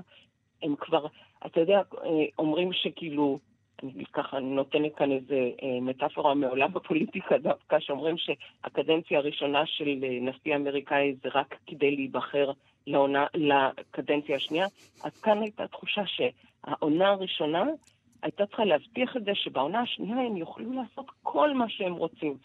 הם 0.62 0.74
כבר, 0.76 1.06
אתה 1.46 1.60
יודע, 1.60 1.80
אומרים 2.38 2.72
שכאילו, 2.72 3.38
אני 3.82 4.04
ככה 4.12 4.40
נותנת 4.40 4.94
כאן 4.96 5.12
איזה 5.12 5.50
מטאפורה 5.82 6.34
מעולם 6.34 6.76
הפוליטיקה 6.76 7.38
דווקא, 7.38 7.80
שאומרים 7.80 8.16
שהקדנציה 8.18 9.18
הראשונה 9.18 9.66
של 9.66 10.04
נשיא 10.20 10.56
אמריקאי 10.56 11.14
זה 11.22 11.28
רק 11.34 11.54
כדי 11.66 11.96
להיבחר 11.96 12.50
לעונה, 12.86 13.26
לקדנציה 13.34 14.36
השנייה, 14.36 14.66
אז 15.04 15.20
כאן 15.20 15.42
הייתה 15.42 15.68
תחושה 15.68 16.02
שהעונה 16.06 17.08
הראשונה 17.08 17.64
הייתה 18.22 18.46
צריכה 18.46 18.64
להבטיח 18.64 19.16
את 19.16 19.24
זה 19.24 19.35
שבעונה 19.35 19.81
השנייה 19.81 20.18
הם 20.18 20.37
יוכלו 20.37 20.72
לעשות 20.72 21.07
כל 21.22 21.55
מה 21.55 21.68
שהם 21.68 21.92
רוצים. 21.92 22.37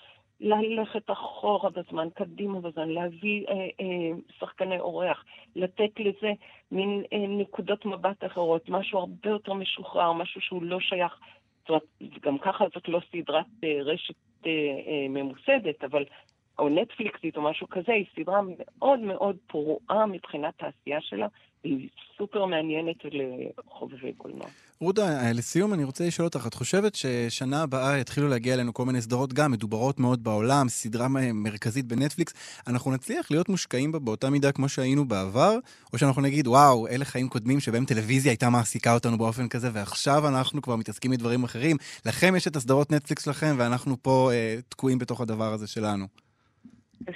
ללכת 0.44 1.12
אחורה 1.12 1.70
בזמן, 1.70 2.08
קדימה 2.14 2.60
בזמן, 2.60 2.90
להביא 2.90 3.48
אה, 3.48 3.54
אה, 3.54 4.12
שחקני 4.40 4.80
אורח, 4.80 5.26
לתת 5.56 6.00
לזה 6.00 6.32
מין 6.72 7.04
אה, 7.14 7.28
נקודות 7.28 7.86
מבט 7.86 8.24
אחרות, 8.26 8.70
משהו 8.70 9.00
הרבה 9.00 9.30
יותר 9.30 9.54
משוחרר, 9.54 10.14
משהו 10.14 10.42
שהוא 10.42 10.64
לא 10.64 10.80
שייך. 10.80 11.20
זאת 11.60 11.70
אומרת, 11.70 11.84
גם 12.22 12.38
ככה 12.38 12.66
זאת 12.74 12.88
לא 12.88 13.02
סדרת 13.12 13.46
אה, 13.64 13.78
רשת 13.84 14.16
אה, 14.46 14.52
אה, 14.88 15.08
ממוסדת, 15.10 15.84
אבל 15.84 16.06
או 16.60 16.70
נטפליקסית 16.70 17.38
או 17.38 17.42
משהו 17.42 17.68
כזה, 17.70 17.92
היא 17.92 18.06
סדרה 18.16 18.42
מאוד 18.42 19.00
מאוד 19.00 19.36
פרועה 19.48 20.06
מבחינת 20.06 20.54
העשייה 20.60 21.02
שלה, 21.02 21.28
והיא 21.64 21.90
סופר 22.18 22.46
מעניינת 22.46 22.96
לחובבי 23.06 24.14
קולנוע. 24.14 24.48
רודה, 24.80 25.32
לסיום 25.34 25.74
אני 25.74 25.84
רוצה 25.84 26.08
לשאול 26.08 26.26
אותך, 26.26 26.48
את 26.48 26.54
חושבת 26.54 26.96
ששנה 26.96 27.64
הבאה 27.64 27.98
יתחילו 27.98 28.28
להגיע 28.28 28.54
אלינו 28.54 28.74
כל 28.74 28.86
מיני 28.86 29.02
סדרות 29.02 29.34
גם 29.34 29.52
מדוברות 29.52 30.00
מאוד 30.00 30.24
בעולם, 30.24 30.70
סדרה 30.70 31.08
מרכזית 31.34 31.86
בנטפליקס, 31.86 32.62
אנחנו 32.68 32.92
נצליח 32.92 33.32
להיות 33.32 33.50
מושקעים 33.50 33.92
בה 33.92 34.00
באותה 34.00 34.30
מידה 34.30 34.52
כמו 34.52 34.70
שהיינו 34.70 35.06
בעבר, 35.06 35.56
או 35.94 35.98
שאנחנו 35.98 36.22
נגיד, 36.22 36.48
וואו, 36.48 36.88
אלה 36.88 37.06
חיים 37.06 37.30
קודמים 37.30 37.60
שבהם 37.60 37.86
טלוויזיה 37.86 38.32
הייתה 38.32 38.50
מעסיקה 38.50 38.94
אותנו 38.94 39.18
באופן 39.18 39.48
כזה, 39.48 39.70
ועכשיו 39.74 40.28
אנחנו 40.28 40.62
כבר 40.62 40.76
מתעסקים 40.76 41.12
בדברים 41.12 41.44
אחרים, 41.44 41.78
לכם 42.06 42.36
יש 42.36 42.48
את 42.48 42.56
הסדרות 42.56 42.92
נטפליקס 42.92 43.26
שלכם, 43.26 43.56
ואנחנו 43.58 43.96
פה 44.02 44.30
אה, 44.34 44.58
תקועים 44.70 45.00
בתוך 45.00 45.22
הדבר 45.22 45.54
הזה 45.54 45.68
שלנו. 45.68 46.31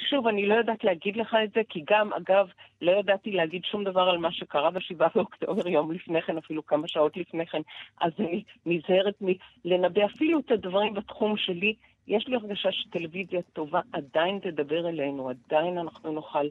שוב, 0.10 0.28
אני 0.28 0.46
לא 0.46 0.54
יודעת 0.54 0.84
להגיד 0.84 1.18
לך 1.18 1.36
את 1.44 1.50
זה, 1.54 1.62
כי 1.70 1.84
גם, 1.90 2.14
אגב, 2.14 2.48
לא 2.82 2.92
ידעתי 2.92 3.32
להגיד 3.32 3.64
שום 3.64 3.84
דבר 3.84 4.02
על 4.02 4.18
מה 4.18 4.32
שקרה 4.32 4.72
ב-7 4.72 4.96
באוקטובר 5.16 5.68
יום 5.68 5.92
לפני 5.92 6.22
כן, 6.22 6.38
אפילו 6.38 6.66
כמה 6.66 6.88
שעות 6.88 7.18
לפני 7.18 7.46
כן, 7.46 7.62
אז 8.02 8.12
אני 8.20 8.44
נזהרת 8.66 9.16
מלנבא 9.66 10.06
אפילו 10.06 10.40
את 10.40 10.52
הדברים 10.52 10.94
בתחום 10.94 11.38
שלי. 11.38 11.76
יש 12.08 12.28
לי 12.28 12.36
הרגשה 12.36 12.72
שטלוויזיה 12.72 13.42
טובה 13.54 13.80
עדיין 13.94 14.40
תדבר 14.40 14.90
אלינו, 14.90 15.30
עדיין 15.30 15.78
אנחנו 15.78 16.12
נוכל... 16.12 16.46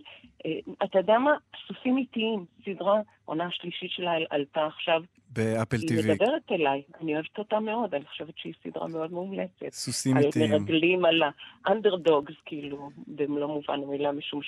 אה, 0.46 0.50
אתה 0.84 0.98
יודע 0.98 1.18
מה? 1.18 1.34
סוסים 1.66 1.96
איטיים, 1.98 2.44
סדרה, 2.64 3.00
עונה 3.24 3.46
השלישית 3.46 3.90
שלה 3.90 4.12
עלתה 4.30 4.66
עכשיו. 4.66 5.02
באפל 5.34 5.76
TV. 5.76 5.90
היא 5.90 6.12
מדברת 6.12 6.52
אליי, 6.52 6.82
אני 7.00 7.14
אוהבת 7.14 7.38
אותה 7.38 7.60
מאוד, 7.60 7.94
אני 7.94 8.04
חושבת 8.04 8.38
שהיא 8.38 8.54
סדרה 8.64 8.88
מאוד 8.88 9.12
מומלצת. 9.12 9.70
סוסים 9.70 10.16
איטיים. 10.16 10.52
על 10.52 10.58
מרגלים, 10.58 11.04
על 11.04 11.22
האנדרדוגס, 11.64 12.34
כאילו, 12.44 12.90
במלוא 13.06 13.46
מובן 13.46 13.82
המילה, 13.82 14.12
משום 14.12 14.40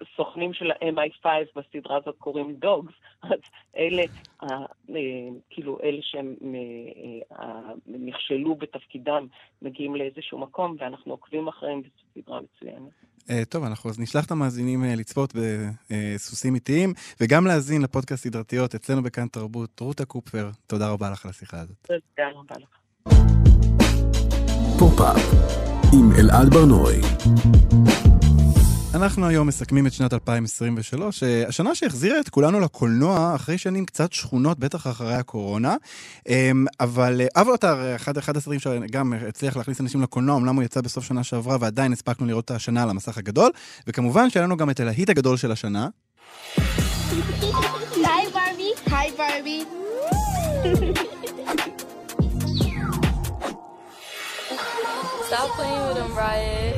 שלסוכנים 0.00 0.52
של 0.54 0.70
ה-MI5 0.70 1.26
בסדרה 1.56 1.96
הזאת 1.96 2.16
קוראים 2.18 2.54
דוגס, 2.54 2.92
אז 3.22 3.38
אלה, 3.76 4.02
כאילו, 5.50 5.78
אלה 5.82 5.98
שהם 6.02 6.34
נכשלו 7.86 8.54
בתפקידם, 8.54 9.26
מגיעים 9.62 9.96
לאיזשהו 9.96 10.38
מקום, 10.38 10.76
ואנחנו 10.78 11.12
עוקבים 11.12 11.48
אחריהם, 11.48 11.78
וזו 11.78 11.88
סדרה 12.14 12.40
מצוינת. 12.40 12.92
אה, 13.28 13.32
טוב, 13.48 13.64
אנחנו 13.64 13.90
אז 13.90 13.98
נשלח 13.98 14.24
את 14.24 14.30
המאזינים 14.30 14.84
אה, 14.84 14.86
לצפות 14.86 15.34
בסוסים 15.90 16.54
איטיים, 16.54 16.94
וגם 17.20 17.46
להאזין 17.46 17.82
לפודקאסט 17.82 18.24
סדרתיות 18.24 18.74
אצלנו 18.74 19.02
בכאן 19.02 19.28
תרבות. 19.28 19.80
רותה 19.80 20.04
קופפר, 20.04 20.50
תודה 20.66 20.88
רבה 20.88 21.10
לך 21.10 21.24
על 21.24 21.30
השיחה 21.30 21.60
הזאת. 21.60 21.76
תודה 21.82 22.28
רבה 22.34 22.54
לך. 22.58 22.68
פופ-אפ 24.78 25.34
עם 25.92 26.12
אלעד 26.18 26.54
ברנועי. 26.54 27.00
אנחנו 28.94 29.26
היום 29.26 29.48
מסכמים 29.48 29.86
את 29.86 29.92
שנת 29.92 30.12
2023, 30.12 31.22
אה, 31.22 31.48
השנה 31.48 31.74
שהחזירה 31.74 32.20
את 32.20 32.28
כולנו 32.28 32.60
לקולנוע 32.60 33.34
אחרי 33.34 33.58
שנים 33.58 33.86
קצת 33.86 34.12
שכונות, 34.12 34.58
בטח 34.58 34.86
אחרי 34.86 35.14
הקורונה. 35.14 35.76
אמ, 36.28 36.66
אבל 36.80 37.20
אבוטר, 37.36 37.96
אחד, 37.96 38.16
אחד 38.18 38.36
הסרטים 38.36 38.60
שגם 38.60 39.12
הצליח 39.28 39.56
להכניס 39.56 39.80
אנשים 39.80 40.02
לקולנוע, 40.02 40.36
אמנם 40.36 40.56
הוא 40.56 40.62
יצא 40.62 40.80
בסוף 40.80 41.04
שנה 41.04 41.24
שעברה 41.24 41.56
ועדיין 41.60 41.92
הספקנו 41.92 42.26
לראות 42.26 42.44
את 42.44 42.50
השנה 42.50 42.82
על 42.82 42.90
המסך 42.90 43.18
הגדול. 43.18 43.50
וכמובן 43.86 44.30
שהיה 44.30 44.46
לנו 44.46 44.56
גם 44.56 44.70
את 44.70 44.80
הלהיט 44.80 45.10
הגדול 45.10 45.36
של 45.36 45.52
השנה. 45.52 45.88
היי 47.94 48.26
ברבי. 48.32 48.70
היי 48.86 49.12
ברבי. 49.16 49.64
Stop 55.28 55.50
playing 55.56 55.82
with 55.88 55.96
him, 55.96 56.12
Riot. 56.14 56.71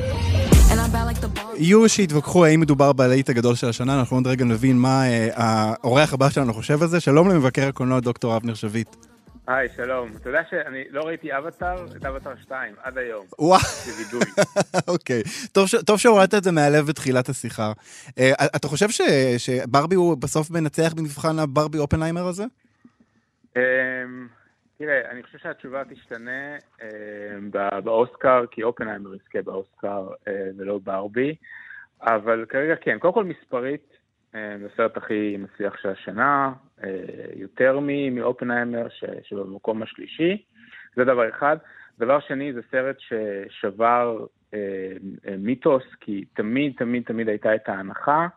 יהיו 1.57 1.89
שיתווכחו 1.89 2.45
האם 2.45 2.59
מדובר 2.59 2.93
בלהיט 2.93 3.29
הגדול 3.29 3.55
של 3.55 3.69
השנה, 3.69 3.99
אנחנו 3.99 4.17
עוד 4.17 4.27
רגע 4.27 4.45
נבין 4.45 4.77
מה 4.77 5.03
אה, 5.03 5.29
האורח 5.35 6.13
הבא 6.13 6.29
שלנו 6.29 6.53
חושב 6.53 6.81
על 6.81 6.87
זה. 6.87 6.99
שלום 6.99 7.29
למבקר 7.29 7.67
הקולנוע 7.67 7.99
דוקטור 7.99 8.37
אבנר 8.37 8.53
שביט. 8.53 8.95
היי, 9.47 9.67
שלום. 9.75 10.11
אתה 10.15 10.29
יודע 10.29 10.41
שאני 10.49 10.83
לא 10.89 11.01
ראיתי 11.01 11.37
אבטאר, 11.37 11.85
את 11.97 12.05
אבטאר 12.05 12.31
2, 12.41 12.73
עד 12.83 12.97
היום. 12.97 13.25
וואו. 13.39 13.59
זה 13.85 13.91
וידוי. 13.97 14.31
אוקיי. 14.93 15.23
טוב, 15.85 15.97
שהורדת 15.97 16.33
את 16.33 16.43
זה 16.43 16.51
מהלב 16.51 16.87
בתחילת 16.87 17.29
השיחה. 17.29 17.71
Uh, 18.07 18.11
אתה 18.55 18.67
חושב. 18.67 18.87
שברבי 19.37 19.95
הוא 19.95 20.17
בסוף 20.17 20.51
מנצח 20.51 20.93
במבחן 20.93 21.39
הברבי 21.39 21.77
אופנהיימר 21.77 22.27
הזה? 22.27 22.43
תראה, 24.77 25.11
אני 25.11 25.23
חושב 25.23 25.37
שהתשובה 25.37 25.83
תשתנה 25.89 26.55
אה, 26.81 27.81
באוסקר, 27.81 28.45
כי 28.51 28.63
אופנהיימר 28.63 29.15
יזכה 29.15 29.41
באוסקר 29.41 30.07
אה, 30.27 30.49
ולא 30.57 30.79
ברבי, 30.83 31.35
אבל 32.01 32.45
כרגע 32.49 32.75
כן. 32.75 32.99
קודם 32.99 33.13
כל 33.13 33.23
מספרית, 33.23 33.97
אה, 34.35 34.55
זה 34.59 34.67
הסרט 34.73 34.97
הכי 34.97 35.37
מצליח 35.37 35.77
של 35.81 35.89
השנה, 35.89 36.53
אה, 36.83 36.89
יותר 37.35 37.79
מאופנהיימר 38.11 38.87
שבמקום 39.23 39.83
השלישי, 39.83 40.43
זה 40.95 41.03
דבר 41.03 41.29
אחד. 41.29 41.57
דבר 41.99 42.19
שני, 42.19 42.53
זה 42.53 42.61
סרט 42.71 42.95
ששבר 42.99 44.25
אה, 44.53 44.59
אה, 45.27 45.37
מיתוס, 45.37 45.83
כי 45.99 46.25
תמיד, 46.33 46.73
תמיד, 46.77 47.03
תמיד 47.03 47.29
הייתה 47.29 47.55
את 47.55 47.69
ההנחה 47.69 48.27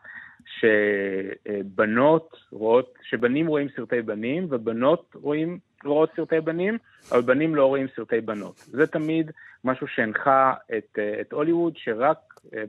שבנות 0.44 2.37
רואות, 2.53 2.94
שבנים 3.03 3.46
רואים 3.46 3.68
סרטי 3.77 4.03
בנים 4.03 4.46
ובנות 4.51 5.11
רואים, 5.14 5.59
רואות 5.84 6.10
סרטי 6.16 6.40
בנים, 6.40 6.78
אבל 7.12 7.20
בנים 7.20 7.54
לא 7.54 7.66
רואים 7.66 7.86
סרטי 7.96 8.20
בנות. 8.20 8.56
זה 8.56 8.86
תמיד 8.86 9.30
משהו 9.64 9.86
שהנחה 9.86 10.54
את, 10.78 10.98
את 11.20 11.32
הוליווד, 11.32 11.76
שרק 11.76 12.18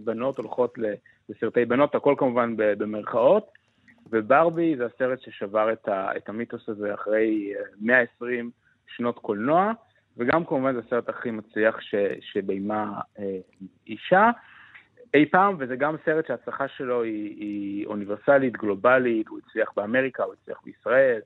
בנות 0.03 0.37
הולכות 0.37 0.77
לסרטי 1.29 1.65
בנות, 1.65 1.95
הכל 1.95 2.15
כמובן 2.17 2.53
במרכאות, 2.57 3.51
וברבי 4.11 4.75
זה 4.77 4.85
הסרט 4.85 5.21
ששבר 5.21 5.73
את, 5.73 5.87
ה, 5.87 6.17
את 6.17 6.29
המיתוס 6.29 6.69
הזה 6.69 6.93
אחרי 6.93 7.53
120 7.81 8.51
שנות 8.87 9.19
קולנוע, 9.19 9.71
וגם 10.17 10.45
כמובן 10.45 10.73
זה 10.73 10.79
הסרט 10.87 11.09
הכי 11.09 11.31
מצליח 11.31 11.81
ש, 11.81 11.95
שביימה 12.21 13.01
אה, 13.19 13.37
אישה. 13.87 14.29
אי 15.13 15.25
פעם, 15.25 15.55
וזה 15.59 15.75
גם 15.75 15.95
סרט 16.05 16.27
שההצלחה 16.27 16.67
שלו 16.67 17.03
היא, 17.03 17.35
היא 17.39 17.85
אוניברסלית, 17.85 18.57
גלובלית, 18.57 19.27
הוא 19.27 19.39
הצליח 19.45 19.69
באמריקה, 19.75 20.23
הוא 20.23 20.33
הצליח 20.41 20.57
בישראל, 20.65 21.19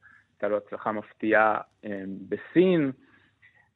הייתה 0.43 0.55
לו 0.55 0.61
הצלחה 0.67 0.91
מפתיעה 0.91 1.57
אה, 1.85 2.03
בסין. 2.29 2.91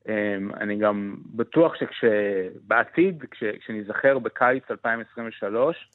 אה, 0.10 0.38
אני 0.62 0.78
גם 0.78 1.16
בטוח 1.26 1.74
שבעתיד, 1.92 3.24
כש, 3.32 3.44
כשניזכר 3.44 4.20
בקיץ 4.20 4.64
2023, 4.72 5.90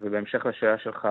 ובהמשך 0.00 0.46
לשאלה 0.46 0.78
שלך 0.78 1.08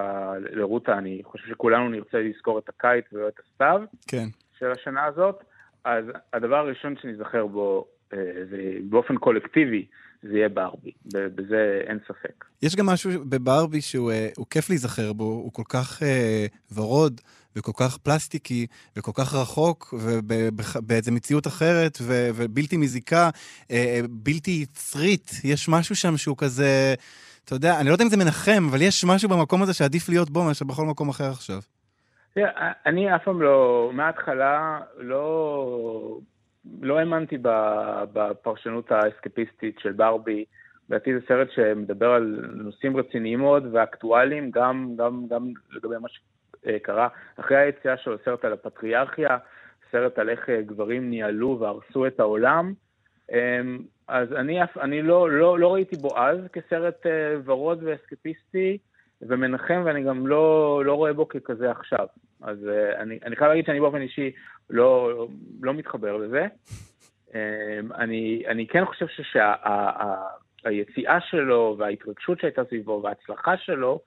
לרותה, 0.52 0.98
אני 0.98 1.22
חושב 1.24 1.48
שכולנו 1.48 1.90
נרצה 1.90 2.18
לזכור 2.18 2.60
את 2.60 2.70
הקיץ 2.70 3.06
ולא 3.14 3.28
את 3.28 3.40
הסתיו 3.40 3.82
כן. 4.08 4.26
של 4.60 4.72
השנה 4.72 5.06
הזאת, 5.06 5.44
אז 5.84 6.06
הדבר 6.34 6.56
הראשון 6.56 6.96
שניזכר 7.02 7.48
בו, 7.48 7.88
אה, 8.14 8.20
זה 8.50 8.58
באופן 8.90 9.18
קולקטיבי, 9.18 9.86
זה 10.24 10.38
יהיה 10.38 10.50
ברבי. 10.50 10.92
בזה 11.14 11.82
אין 11.88 12.00
ספק. 12.08 12.46
יש 12.62 12.76
גם 12.76 12.86
משהו 12.86 13.12
בברבי 13.30 13.82
שהוא 13.82 14.12
אה, 14.12 14.30
כיף 14.50 14.70
להיזכר 14.70 15.14
בו, 15.14 15.24
הוא 15.24 15.54
כל 15.54 15.64
כך 15.70 16.04
אה, 16.04 16.46
ורוד 16.76 17.22
וכל 17.58 17.72
כך 17.80 17.98
פלסטיקי 17.98 18.68
וכל 18.98 19.12
כך 19.16 19.34
רחוק 19.34 19.94
ובאיזו 19.94 21.12
מציאות 21.12 21.48
אחרת 21.48 21.98
ו, 22.02 22.30
ובלתי 22.36 22.78
מזיקה, 22.78 23.30
אה, 23.72 23.76
אה, 23.76 24.00
בלתי 24.10 24.52
יצרית. 24.52 25.32
יש 25.44 25.70
משהו 25.70 25.96
שם 25.96 26.18
שהוא 26.18 26.38
כזה, 26.38 26.94
אתה 27.46 27.56
יודע, 27.56 27.80
אני 27.80 27.88
לא 27.88 27.94
יודע 27.94 28.04
אם 28.04 28.10
זה 28.10 28.18
מנחם, 28.18 28.68
אבל 28.70 28.82
יש 28.82 29.06
משהו 29.06 29.30
במקום 29.30 29.62
הזה 29.62 29.74
שעדיף 29.74 30.10
להיות 30.10 30.30
בו 30.30 30.44
מאשר 30.44 30.66
בכל 30.66 30.86
מקום 30.86 31.10
אחר 31.10 31.30
עכשיו. 31.30 31.60
תראה, 32.34 32.72
אני 32.86 33.16
אף 33.16 33.24
פעם 33.24 33.42
לא, 33.42 33.90
מההתחלה 33.94 34.80
לא, 34.98 36.20
לא 36.82 37.00
האמנתי 37.00 37.38
בפרשנות 38.14 38.92
האסקפיסטית 38.92 39.76
של 39.80 39.92
ברבי. 39.92 40.46
לדעתי 40.90 41.14
זה 41.14 41.20
סרט 41.28 41.48
שמדבר 41.56 42.12
על 42.12 42.40
נושאים 42.54 42.98
רציניים 42.98 43.40
מאוד 43.40 43.64
ואקטואליים, 43.74 44.52
גם, 44.52 44.96
גם, 44.98 45.28
גם 45.30 45.48
לגבי 45.72 45.96
מה 46.02 46.10
שקרה 46.66 47.08
אחרי 47.40 47.58
היציאה 47.58 47.98
שלו, 47.98 48.18
סרט 48.26 48.46
על 48.46 48.54
הפטריארכיה, 48.54 49.38
סרט 49.92 50.20
על 50.20 50.30
איך 50.30 50.50
אה, 50.50 50.62
גברים 50.62 51.10
ניהלו 51.10 51.58
והרסו 51.60 52.08
את 52.08 52.20
העולם. 52.20 52.74
אמ, 53.32 53.80
אז 54.08 54.34
אני, 54.34 54.60
אני 54.82 55.02
לא, 55.02 55.32
לא, 55.32 55.60
לא 55.60 55.74
ראיתי 55.74 55.96
בו 55.96 56.18
אז 56.18 56.38
כסרט 56.54 57.06
אה, 57.06 57.36
ורוד 57.46 57.84
ואסקפיסטי 57.84 58.78
ומנחם, 59.22 59.82
ואני 59.86 60.04
גם 60.04 60.28
לא, 60.28 60.82
לא 60.86 60.94
רואה 60.94 61.14
בו 61.14 61.28
ככזה 61.28 61.72
עכשיו. 61.72 62.08
אז 62.42 62.68
אה, 62.68 63.02
אני, 63.02 63.20
אני 63.26 63.36
חייב 63.36 63.50
להגיד 63.50 63.66
שאני 63.66 63.80
באופן 63.80 64.02
אישי 64.02 64.32
לא, 64.70 65.28
לא 65.62 65.74
מתחבר 65.74 66.18
לזה. 66.18 66.48
אמ, 67.34 67.94
אני, 67.94 68.44
אני 68.48 68.68
כן 68.68 68.86
חושב 68.86 69.06
שהיציאה 70.64 71.22
שלו 71.22 71.76
וההתרגשות 71.80 72.40
שהייתה 72.40 72.66
סביבו 72.66 73.02
וההצלחה 73.04 73.58
שלו, 73.58 74.00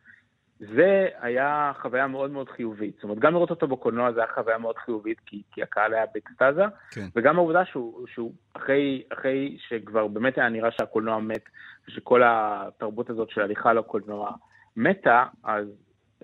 זה 0.60 1.08
היה 1.20 1.72
חוויה 1.80 2.06
מאוד 2.06 2.30
מאוד 2.30 2.48
חיובית. 2.48 2.94
זאת 2.94 3.04
אומרת, 3.04 3.18
גם 3.18 3.32
לראות 3.32 3.50
אותו 3.50 3.66
בקולנוע 3.68 4.12
זה 4.12 4.20
היה 4.20 4.28
חוויה 4.34 4.58
מאוד 4.58 4.78
חיובית, 4.78 5.18
כי, 5.26 5.42
כי 5.52 5.62
הקהל 5.62 5.94
היה 5.94 6.04
באקסטזה, 6.14 6.64
כן. 6.90 7.06
וגם 7.16 7.36
העובדה 7.36 7.64
שהוא, 7.64 8.06
שהוא 8.06 8.32
אחרי, 8.52 9.02
אחרי 9.12 9.56
שכבר 9.68 10.06
באמת 10.06 10.38
היה 10.38 10.48
נראה 10.48 10.70
שהקולנוע 10.70 11.18
מת, 11.18 11.44
ושכל 11.88 12.22
התרבות 12.24 13.10
הזאת 13.10 13.30
של 13.30 13.40
הליכה 13.40 13.72
לקולנוע 13.72 14.30
מתה, 14.76 15.24
אז 15.44 15.66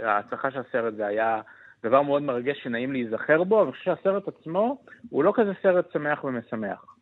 ההצלחה 0.01 0.51
של 0.51 0.61
הסרט 0.69 0.95
זה 0.95 1.07
היה 1.07 1.41
דבר 1.83 2.03
מאוד 2.03 2.23
מרגש 2.23 2.63
שנעים 2.63 2.93
להיזכר 2.93 3.45
בו, 3.45 3.57
אבל 3.57 3.65
אני 3.65 3.73
חושב 3.73 3.85
שהסרט 3.85 4.29
עצמו 4.29 4.83
הוא 5.11 5.25
לא 5.25 5.33
כזה 5.37 5.53
סרט 5.63 5.93
שמח 5.93 6.25
ומשמח. 6.25 6.94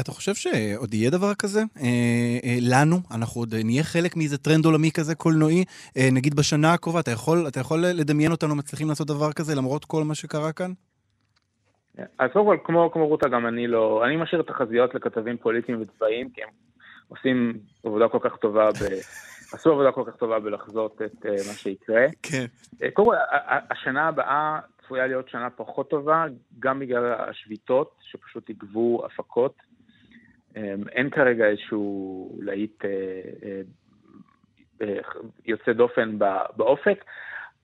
אתה 0.00 0.10
חושב 0.10 0.34
שעוד 0.34 0.94
יהיה 0.94 1.10
דבר 1.10 1.34
כזה? 1.34 1.60
אה, 1.60 1.86
אה, 2.44 2.58
לנו? 2.60 2.96
אנחנו 3.14 3.40
עוד 3.40 3.54
נהיה 3.64 3.82
חלק 3.82 4.16
מאיזה 4.16 4.38
טרנד 4.38 4.64
עולמי 4.64 4.90
כזה 4.92 5.14
קולנועי? 5.14 5.64
אה, 5.96 6.08
נגיד 6.12 6.34
בשנה 6.34 6.72
הקרובה, 6.72 7.00
אתה 7.00 7.10
יכול, 7.10 7.48
אתה 7.48 7.60
יכול 7.60 7.78
לדמיין 7.86 8.32
אותנו 8.32 8.54
מצליחים 8.54 8.88
לעשות 8.88 9.06
דבר 9.06 9.32
כזה 9.32 9.54
למרות 9.54 9.84
כל 9.84 10.04
מה 10.04 10.14
שקרה 10.14 10.52
כאן? 10.52 10.72
אז 12.18 12.30
קודם 12.32 12.46
כל, 12.46 12.56
כמו, 12.64 12.90
כמו 12.92 13.06
רותה, 13.06 13.28
גם 13.28 13.46
אני 13.46 13.66
לא, 13.66 14.04
אני 14.06 14.16
משאיר 14.16 14.42
תחזיות 14.42 14.94
לכתבים 14.94 15.36
פוליטיים 15.36 15.82
וצבאיים, 15.82 16.30
כי 16.30 16.42
הם 16.42 16.48
עושים 17.08 17.58
עבודה 17.84 18.08
כל 18.08 18.18
כך 18.22 18.36
טובה, 18.36 18.70
ב, 18.70 18.84
עשו 19.52 19.72
עבודה 19.72 19.92
כל 19.92 20.04
כך 20.06 20.16
טובה 20.16 20.40
בלחזות 20.40 21.02
את 21.04 21.26
uh, 21.26 21.28
מה 21.28 21.54
שיקרה. 21.54 22.06
כן. 22.22 22.44
קודם 22.92 23.08
כל, 23.08 23.16
השנה 23.70 24.08
הבאה 24.08 24.58
צפויה 24.90 25.06
להיות 25.06 25.28
שנה 25.28 25.50
פחות 25.50 25.90
טובה, 25.90 26.24
גם 26.58 26.78
בגלל 26.78 27.12
השביתות, 27.12 27.96
שפשוט 28.02 28.50
יגבו 28.50 29.02
הפקות. 29.06 29.54
Um, 30.54 30.88
אין 30.92 31.10
כרגע 31.10 31.46
איזשהו 31.46 32.38
להיט 32.42 32.82
uh, 32.82 32.86
uh, 34.82 34.84
יוצא 35.46 35.72
דופן 35.72 36.18
באופק. 36.56 37.04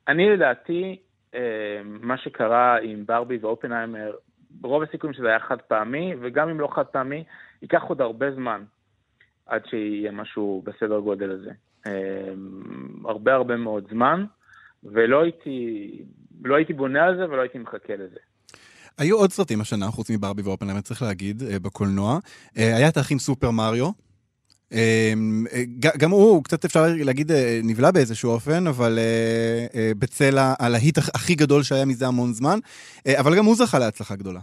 אני 0.08 0.30
לדעתי, 0.30 0.98
uh, 1.32 1.36
מה 1.84 2.18
שקרה 2.18 2.78
עם 2.78 3.06
ברבי 3.06 3.38
ואופנהיימר, 3.40 4.14
רוב 4.62 4.82
הסיכויים 4.82 5.14
שזה 5.14 5.28
היה 5.28 5.40
חד 5.40 5.60
פעמי, 5.60 6.14
וגם 6.20 6.48
אם 6.48 6.60
לא 6.60 6.68
חד 6.74 6.86
פעמי, 6.86 7.24
ייקח 7.62 7.82
עוד 7.82 8.00
הרבה 8.00 8.30
זמן 8.30 8.64
עד 9.46 9.66
שיהיה 9.66 10.10
משהו 10.12 10.62
בסדר 10.64 10.98
גודל 10.98 11.30
הזה. 11.30 11.50
Um, 11.86 11.88
הרבה 13.08 13.34
הרבה 13.34 13.56
מאוד 13.56 13.86
זמן, 13.90 14.24
ולא 14.84 15.22
הייתי, 15.22 15.90
לא 16.44 16.54
הייתי 16.54 16.72
בונה 16.72 17.04
על 17.04 17.16
זה 17.16 17.30
ולא 17.30 17.40
הייתי 17.40 17.58
מחכה 17.58 17.96
לזה. 17.96 18.20
היו 18.98 19.16
עוד 19.16 19.30
סרטים 19.32 19.60
השנה, 19.60 19.86
חוץ 19.86 20.10
מברבי 20.10 20.42
ואופנהיימר, 20.42 20.80
צריך 20.80 21.02
להגיד, 21.02 21.42
אה, 21.42 21.58
בקולנוע. 21.58 22.18
אה, 22.58 22.76
היה 22.76 22.88
את 22.88 22.96
האחים 22.96 23.18
סופר 23.18 23.50
מריו. 23.50 23.90
אה, 24.72 25.12
גם 25.98 26.10
הוא, 26.10 26.44
קצת 26.44 26.64
אפשר 26.64 26.84
להגיד, 27.04 27.32
נבלע 27.64 27.90
באיזשהו 27.90 28.30
אופן, 28.30 28.66
אבל 28.66 28.98
בצל 29.98 30.36
הלהיט 30.58 30.98
הכ- 30.98 31.10
הכי 31.14 31.34
גדול 31.34 31.62
שהיה 31.62 31.84
מזה 31.84 32.06
המון 32.06 32.32
זמן. 32.32 32.58
אבל 33.18 33.36
גם 33.36 33.44
הוא 33.44 33.54
זכה 33.56 33.78
להצלחה 33.78 34.16
גדולה. 34.16 34.40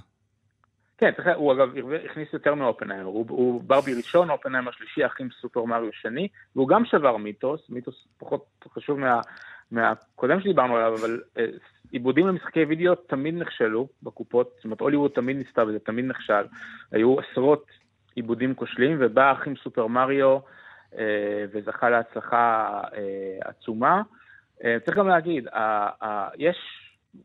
כן, 0.97 1.11
הוא 1.35 1.53
אגב 1.53 1.67
הכניס 2.11 2.27
יותר 2.33 2.55
מאופנהיימר, 2.55 3.05
הוא, 3.05 3.25
הוא 3.29 3.63
ברבי 3.63 3.93
ראשון, 3.93 4.29
אופנהיימר 4.29 4.71
שלישי, 4.71 5.05
אחים 5.05 5.29
סופר 5.41 5.63
מריו 5.65 5.89
שני, 6.01 6.27
והוא 6.55 6.67
גם 6.67 6.83
שבר 6.85 7.17
מיתוס, 7.17 7.61
מיתוס 7.69 7.95
פחות 8.17 8.45
חשוב 8.75 8.99
מה, 8.99 9.21
מהקודם 9.71 10.41
שדיברנו 10.41 10.75
עליו, 10.75 10.95
אבל 10.99 11.21
אה, 11.37 11.45
עיבודים 11.91 12.27
למשחקי 12.27 12.63
וידאו 12.63 12.95
תמיד 12.95 13.35
נכשלו 13.35 13.87
בקופות, 14.03 14.51
זאת 14.55 14.65
אומרת 14.65 14.79
הוליווד 14.79 15.11
תמיד 15.11 15.37
ניסתה 15.37 15.63
וזה 15.67 15.79
תמיד 15.79 16.05
נכשל, 16.05 16.43
היו 16.91 17.15
עשרות 17.19 17.65
עיבודים 18.15 18.55
כושלים, 18.55 18.97
ובא 18.99 19.31
אחים 19.31 19.55
סופר 19.55 19.87
מריו 19.87 20.37
אה, 20.97 21.45
וזכה 21.53 21.89
להצלחה 21.89 22.81
אה, 22.95 23.49
עצומה. 23.49 24.01
אה, 24.63 24.77
צריך 24.85 24.97
גם 24.97 25.07
להגיד, 25.07 25.47
ה, 25.47 25.59
ה, 26.05 26.29
יש 26.37 26.57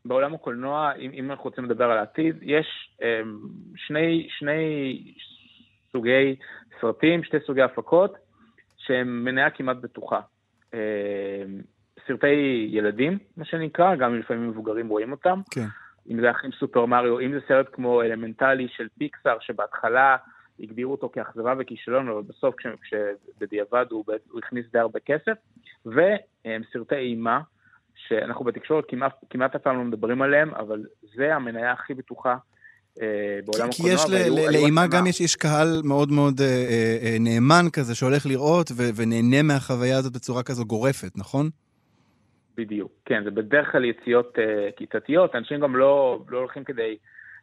בעולם 0.05 0.33
הקולנוע, 0.33 0.91
אם, 0.99 1.11
אם 1.13 1.31
אנחנו 1.31 1.43
רוצים 1.43 1.65
לדבר 1.65 1.91
על 1.91 1.97
העתיד, 1.97 2.35
יש 2.41 2.95
אה, 3.01 3.21
שני, 3.75 4.27
שני 4.29 5.03
סוגי 5.91 6.35
סרטים, 6.81 7.23
שתי 7.23 7.37
סוגי 7.47 7.61
הפקות, 7.61 8.17
שהם 8.77 9.23
מניה 9.23 9.49
כמעט 9.49 9.77
בטוחה. 9.77 10.19
אה, 10.73 10.79
סרטי 12.09 12.67
ילדים, 12.71 13.17
מה 13.37 13.45
שנקרא, 13.45 13.95
גם 13.95 14.13
אם 14.13 14.19
לפעמים 14.19 14.49
מבוגרים 14.49 14.87
רואים 14.87 15.11
אותם. 15.11 15.41
כן. 15.51 15.65
אם 16.09 16.21
זה 16.21 16.31
אחים 16.31 16.51
סופר 16.59 16.85
מריו, 16.85 17.19
אם 17.19 17.31
זה 17.33 17.39
סרט 17.47 17.67
כמו 17.71 18.01
אלמנטלי 18.01 18.67
של 18.77 18.87
פיקסאר, 18.97 19.37
שבהתחלה 19.41 20.17
הגדירו 20.59 20.91
אותו 20.91 21.09
כאכזבה 21.13 21.53
וכישלון, 21.59 22.09
אבל 22.09 22.21
בסוף 22.21 22.55
כש, 22.57 22.65
כשבדיעבד 22.81 23.85
הוא, 23.89 24.03
הוא 24.31 24.41
הכניס 24.45 24.65
די 24.71 24.79
הרבה 24.79 24.99
כסף, 24.99 25.33
וסרטי 25.85 26.95
אימה, 26.95 27.39
שאנחנו 28.07 28.45
בתקשורת 28.45 28.85
כמעט, 28.87 29.13
כמעט 29.29 29.55
אף 29.55 29.61
פעם 29.61 29.77
לא 29.77 29.83
מדברים 29.83 30.21
עליהם, 30.21 30.53
אבל 30.53 30.83
זה 31.15 31.35
המניה 31.35 31.71
הכי 31.71 31.93
בטוחה 31.93 32.35
אה, 33.01 33.39
בעולם 33.45 33.71
כי 33.71 33.93
הקולנוע. 33.93 34.45
יש 34.45 34.55
לאימה 34.55 34.87
גם 34.87 35.07
יש, 35.07 35.21
יש 35.21 35.35
קהל 35.35 35.81
מאוד 35.83 36.11
מאוד 36.11 36.41
אה, 36.41 36.45
אה, 36.47 36.97
אה, 37.03 37.17
נאמן 37.19 37.65
כזה, 37.73 37.95
שהולך 37.95 38.25
לראות 38.25 38.71
ו- 38.71 38.89
ונהנה 38.95 39.41
מהחוויה 39.41 39.97
הזאת 39.97 40.13
בצורה 40.13 40.43
כזו 40.43 40.65
גורפת, 40.65 41.17
נכון? 41.17 41.49
בדיוק, 42.59 42.91
כן, 43.05 43.23
זה 43.23 43.31
בדרך 43.31 43.71
כלל 43.71 43.85
יציאות 43.85 44.37
uh, 44.37 44.77
כיתתיות, 44.77 45.35
אנשים 45.35 45.59
גם 45.59 45.75
לא, 45.75 46.21
לא 46.29 46.37
הולכים 46.37 46.63
כדי, 46.63 46.97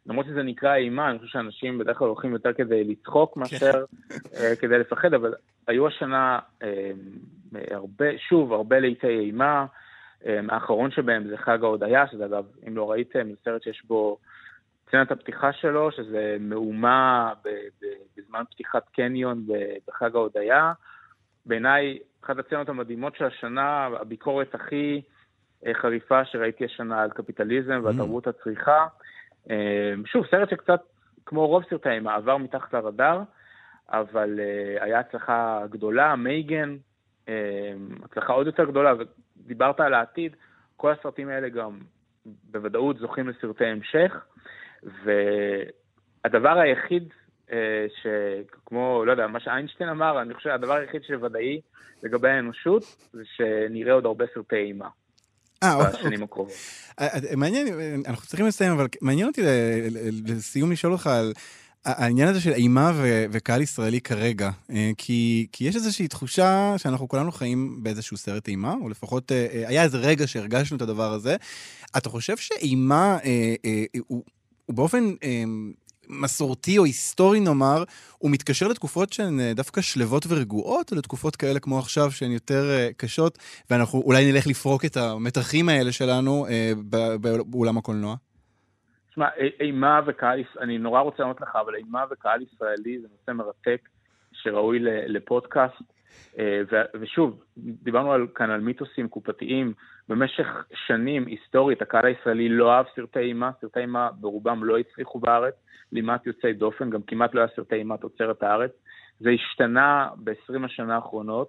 למרות 0.06 0.26
שזה 0.26 0.42
נקרא 0.42 0.74
אימה, 0.74 1.10
אני 1.10 1.18
חושב 1.18 1.32
שאנשים 1.32 1.78
בדרך 1.78 1.98
כלל 1.98 2.08
הולכים 2.08 2.32
יותר 2.32 2.52
כדי 2.52 2.84
לצחוק 2.84 3.36
מאשר 3.36 3.84
uh, 4.04 4.60
כדי 4.60 4.78
לפחד, 4.78 5.14
אבל 5.14 5.34
היו 5.66 5.86
השנה 5.86 6.38
uh, 6.62 6.64
הרבה, 7.70 8.18
שוב, 8.18 8.52
הרבה 8.52 8.78
לעיתי 8.78 9.18
אימה, 9.18 9.66
um, 10.22 10.26
האחרון 10.48 10.90
שבהם 10.90 11.28
זה 11.28 11.36
חג 11.36 11.58
ההודיה, 11.62 12.06
שזה 12.06 12.26
אגב, 12.26 12.44
אם 12.68 12.76
לא 12.76 12.90
ראיתם, 12.90 13.30
זה 13.30 13.36
סרט 13.44 13.62
שיש 13.62 13.82
בו 13.84 14.18
סצנת 14.88 15.10
הפתיחה 15.10 15.52
שלו, 15.52 15.92
שזה 15.92 16.36
מהומה 16.40 17.32
בזמן 18.16 18.42
פתיחת 18.50 18.88
קניון 18.88 19.46
בחג 19.88 20.16
ההודיה. 20.16 20.72
בעיניי, 21.46 21.98
אחת 22.24 22.38
הסצנות 22.38 22.68
המדהימות 22.68 23.16
של 23.16 23.24
השנה, 23.24 23.88
הביקורת 24.00 24.54
הכי 24.54 25.02
אה, 25.66 25.74
חריפה 25.74 26.24
שראיתי 26.24 26.64
השנה 26.64 27.02
על 27.02 27.10
קפיטליזם 27.10 27.80
והתרבות 27.84 28.26
הצריכה. 28.26 28.86
אה, 29.50 29.94
שוב, 30.04 30.26
סרט 30.30 30.50
שקצת, 30.50 30.80
כמו 31.26 31.46
רוב 31.46 31.64
סרטי 31.70 31.88
האימה, 31.88 32.14
עבר 32.14 32.36
מתחת 32.36 32.74
לרדאר, 32.74 33.22
אבל 33.88 34.40
אה, 34.40 34.84
היה 34.84 34.98
הצלחה 35.00 35.62
גדולה, 35.70 36.16
מייגן, 36.16 36.76
הצלחה 38.04 38.32
עוד 38.32 38.46
יותר 38.46 38.64
גדולה, 38.64 38.92
ודיברת 39.38 39.80
על 39.80 39.94
העתיד, 39.94 40.36
כל 40.76 40.92
הסרטים 40.92 41.28
האלה 41.28 41.48
גם 41.48 41.78
בוודאות 42.24 42.98
זוכים 42.98 43.28
לסרטי 43.28 43.64
המשך, 43.64 44.26
והדבר 44.82 46.58
היחיד 46.58 47.12
שכמו, 48.02 49.04
לא 49.04 49.10
יודע, 49.10 49.26
מה 49.26 49.40
שאיינשטיין 49.40 49.90
אמר, 49.90 50.22
אני 50.22 50.34
חושב 50.34 50.48
שהדבר 50.48 50.72
היחיד 50.72 51.02
שוודאי 51.02 51.60
לגבי 52.02 52.28
האנושות, 52.28 52.82
זה 53.12 53.22
שנראה 53.36 53.92
עוד 53.92 54.06
הרבה 54.06 54.24
סרטי 54.34 54.56
אימה. 54.56 54.88
אה, 55.62 55.90
בשנים 55.90 56.22
הקרובות. 56.22 56.54
אה, 57.00 57.06
אה, 57.06 57.36
מעניין, 57.36 57.66
אה, 57.80 57.94
אנחנו 58.06 58.26
צריכים 58.26 58.46
לסיים, 58.46 58.72
אבל 58.72 58.86
מעניין 59.00 59.28
אותי 59.28 59.42
לסיום 60.26 60.72
לשאול 60.72 60.92
אותך 60.92 61.06
על 61.06 61.32
העניין 61.84 62.28
הזה 62.28 62.40
של 62.40 62.52
אימה 62.52 62.92
ו- 62.94 63.24
וקהל 63.30 63.62
ישראלי 63.62 64.00
כרגע. 64.00 64.50
אה, 64.70 64.90
כי, 64.98 65.46
כי 65.52 65.64
יש 65.64 65.76
איזושהי 65.76 66.08
תחושה 66.08 66.74
שאנחנו 66.76 67.08
כולנו 67.08 67.32
חיים 67.32 67.82
באיזשהו 67.82 68.16
סרט 68.16 68.48
אימה, 68.48 68.74
או 68.82 68.88
לפחות 68.88 69.32
אה, 69.32 69.46
אה, 69.52 69.68
היה 69.68 69.82
איזה 69.82 69.98
רגע 69.98 70.26
שהרגשנו 70.26 70.76
את 70.76 70.82
הדבר 70.82 71.12
הזה. 71.12 71.36
אתה 71.96 72.08
חושב 72.08 72.36
שאימה 72.36 73.18
אה, 73.24 73.54
אה, 73.64 73.84
הוא, 74.06 74.24
הוא 74.66 74.76
באופן 74.76 75.14
אה, 75.22 75.44
מסורתי 76.08 76.78
או 76.78 76.84
היסטורי 76.84 77.40
נאמר, 77.40 77.84
הוא 78.18 78.30
מתקשר 78.30 78.68
לתקופות 78.68 79.12
שהן 79.12 79.40
אה, 79.40 79.52
דווקא 79.54 79.80
שלוות 79.80 80.22
ורגועות, 80.28 80.92
או 80.92 80.96
לתקופות 80.96 81.36
כאלה 81.36 81.60
כמו 81.60 81.78
עכשיו 81.78 82.10
שהן 82.10 82.30
יותר 82.30 82.70
אה, 82.70 82.88
קשות, 82.96 83.38
ואנחנו 83.70 84.02
אולי 84.06 84.32
נלך 84.32 84.46
לפרוק 84.46 84.84
את 84.84 84.96
המתחים 84.96 85.68
האלה 85.68 85.92
שלנו 85.92 86.46
אה, 86.46 86.72
באולם 87.46 87.78
הקולנוע? 87.78 88.14
תשמע, 89.10 89.26
א- 89.26 89.62
אימה 89.62 90.00
וקהל, 90.06 90.42
אני 90.60 90.78
נורא 90.78 91.00
רוצה 91.00 91.22
לענות 91.22 91.40
לך, 91.40 91.56
אבל 91.64 91.74
אימה 91.74 92.04
וקהל 92.10 92.42
ישראלי 92.42 92.98
זה 93.00 93.08
נושא 93.18 93.30
מרתק 93.30 93.88
שראוי 94.32 94.78
לפודקאסט. 95.06 95.82
אה, 96.38 96.60
ושוב, 97.00 97.42
דיברנו 97.56 98.12
על, 98.12 98.26
כאן 98.34 98.50
על 98.50 98.60
מיתוסים 98.60 99.08
קופתיים. 99.08 99.72
במשך 100.08 100.46
שנים, 100.86 101.26
היסטורית, 101.26 101.82
הקהל 101.82 102.06
הישראלי 102.06 102.48
לא 102.48 102.72
אהב 102.72 102.86
סרטי 102.96 103.18
אימה, 103.18 103.50
סרטי 103.60 103.80
אימה 103.80 104.10
ברובם 104.20 104.64
לא 104.64 104.78
הצליחו 104.78 105.18
בארץ, 105.18 105.54
לימת 105.92 106.26
יוצאי 106.26 106.52
דופן, 106.52 106.90
גם 106.90 107.02
כמעט 107.02 107.34
לא 107.34 107.40
היה 107.40 107.48
סרטי 107.56 107.74
אימה 107.74 107.96
תוצרת 107.96 108.42
הארץ. 108.42 108.70
זה 109.20 109.30
השתנה 109.30 110.08
ב-20 110.24 110.64
השנה 110.64 110.94
האחרונות. 110.94 111.48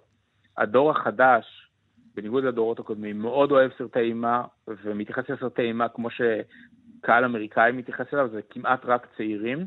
הדור 0.56 0.90
החדש, 0.90 1.70
בניגוד 2.14 2.44
לדורות 2.44 2.78
הקודמים, 2.78 3.18
מאוד 3.18 3.52
אוהב 3.52 3.70
סרטי 3.78 4.00
אימה, 4.00 4.44
ומתייחס 4.68 5.30
לסרטי 5.30 5.62
אימה 5.62 5.88
כמו 5.88 6.08
שקהל 6.10 7.24
אמריקאי 7.24 7.72
מתייחס 7.72 8.14
אליו, 8.14 8.28
זה 8.28 8.40
כמעט 8.50 8.84
רק 8.84 9.06
צעירים. 9.16 9.66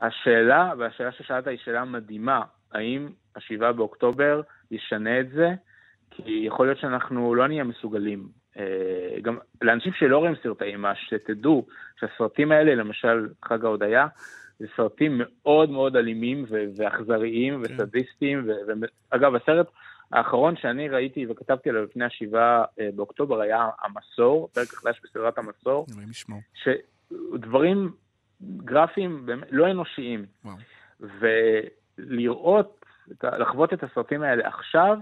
השאלה, 0.00 0.72
והשאלה 0.78 1.12
ששאלת 1.12 1.46
היא 1.46 1.58
שאלה 1.58 1.84
מדהימה, 1.84 2.42
האם 2.72 3.08
השבעה 3.36 3.72
באוקטובר 3.72 4.40
ישנה 4.70 5.20
את 5.20 5.30
זה? 5.30 5.48
כי 6.10 6.42
יכול 6.46 6.66
להיות 6.66 6.78
שאנחנו 6.78 7.34
לא 7.34 7.48
נהיה 7.48 7.64
מסוגלים. 7.64 8.28
אה, 8.58 9.20
גם 9.22 9.38
לאנשים 9.62 9.92
שלא 9.92 10.18
רואים 10.18 10.34
סרטי 10.42 10.64
אימה, 10.64 10.92
שתדעו 10.94 11.66
שהסרטים 12.00 12.52
האלה, 12.52 12.74
למשל 12.74 13.28
חג 13.44 13.64
ההודיה, 13.64 14.06
זה 14.58 14.66
סרטים 14.76 15.20
מאוד 15.24 15.70
מאוד 15.70 15.96
אלימים 15.96 16.44
ואכזריים 16.76 17.62
וסדיסטיים. 17.62 18.44
ו- 18.46 18.72
ו- 18.80 18.86
אגב, 19.10 19.34
הסרט 19.34 19.66
האחרון 20.12 20.56
שאני 20.56 20.88
ראיתי 20.88 21.26
וכתבתי 21.28 21.70
עליו 21.70 21.82
לפני 21.82 22.04
השבעה 22.04 22.64
אה, 22.80 22.88
באוקטובר 22.94 23.40
היה 23.40 23.68
המסור, 23.82 24.48
פרק 24.54 24.68
חדש 24.68 25.00
בסדרת 25.04 25.38
המסור. 25.38 25.86
אלוהים 25.92 26.10
ישמור. 26.10 26.40
שדברים 26.54 27.92
גרפיים 28.42 29.26
באמת 29.26 29.48
לא 29.50 29.70
אנושיים. 29.70 30.26
וואו. 30.44 30.56
ולראות, 31.00 32.84
לחוות 33.22 33.72
את 33.72 33.82
הסרטים 33.82 34.22
האלה 34.22 34.48
עכשיו, 34.48 34.98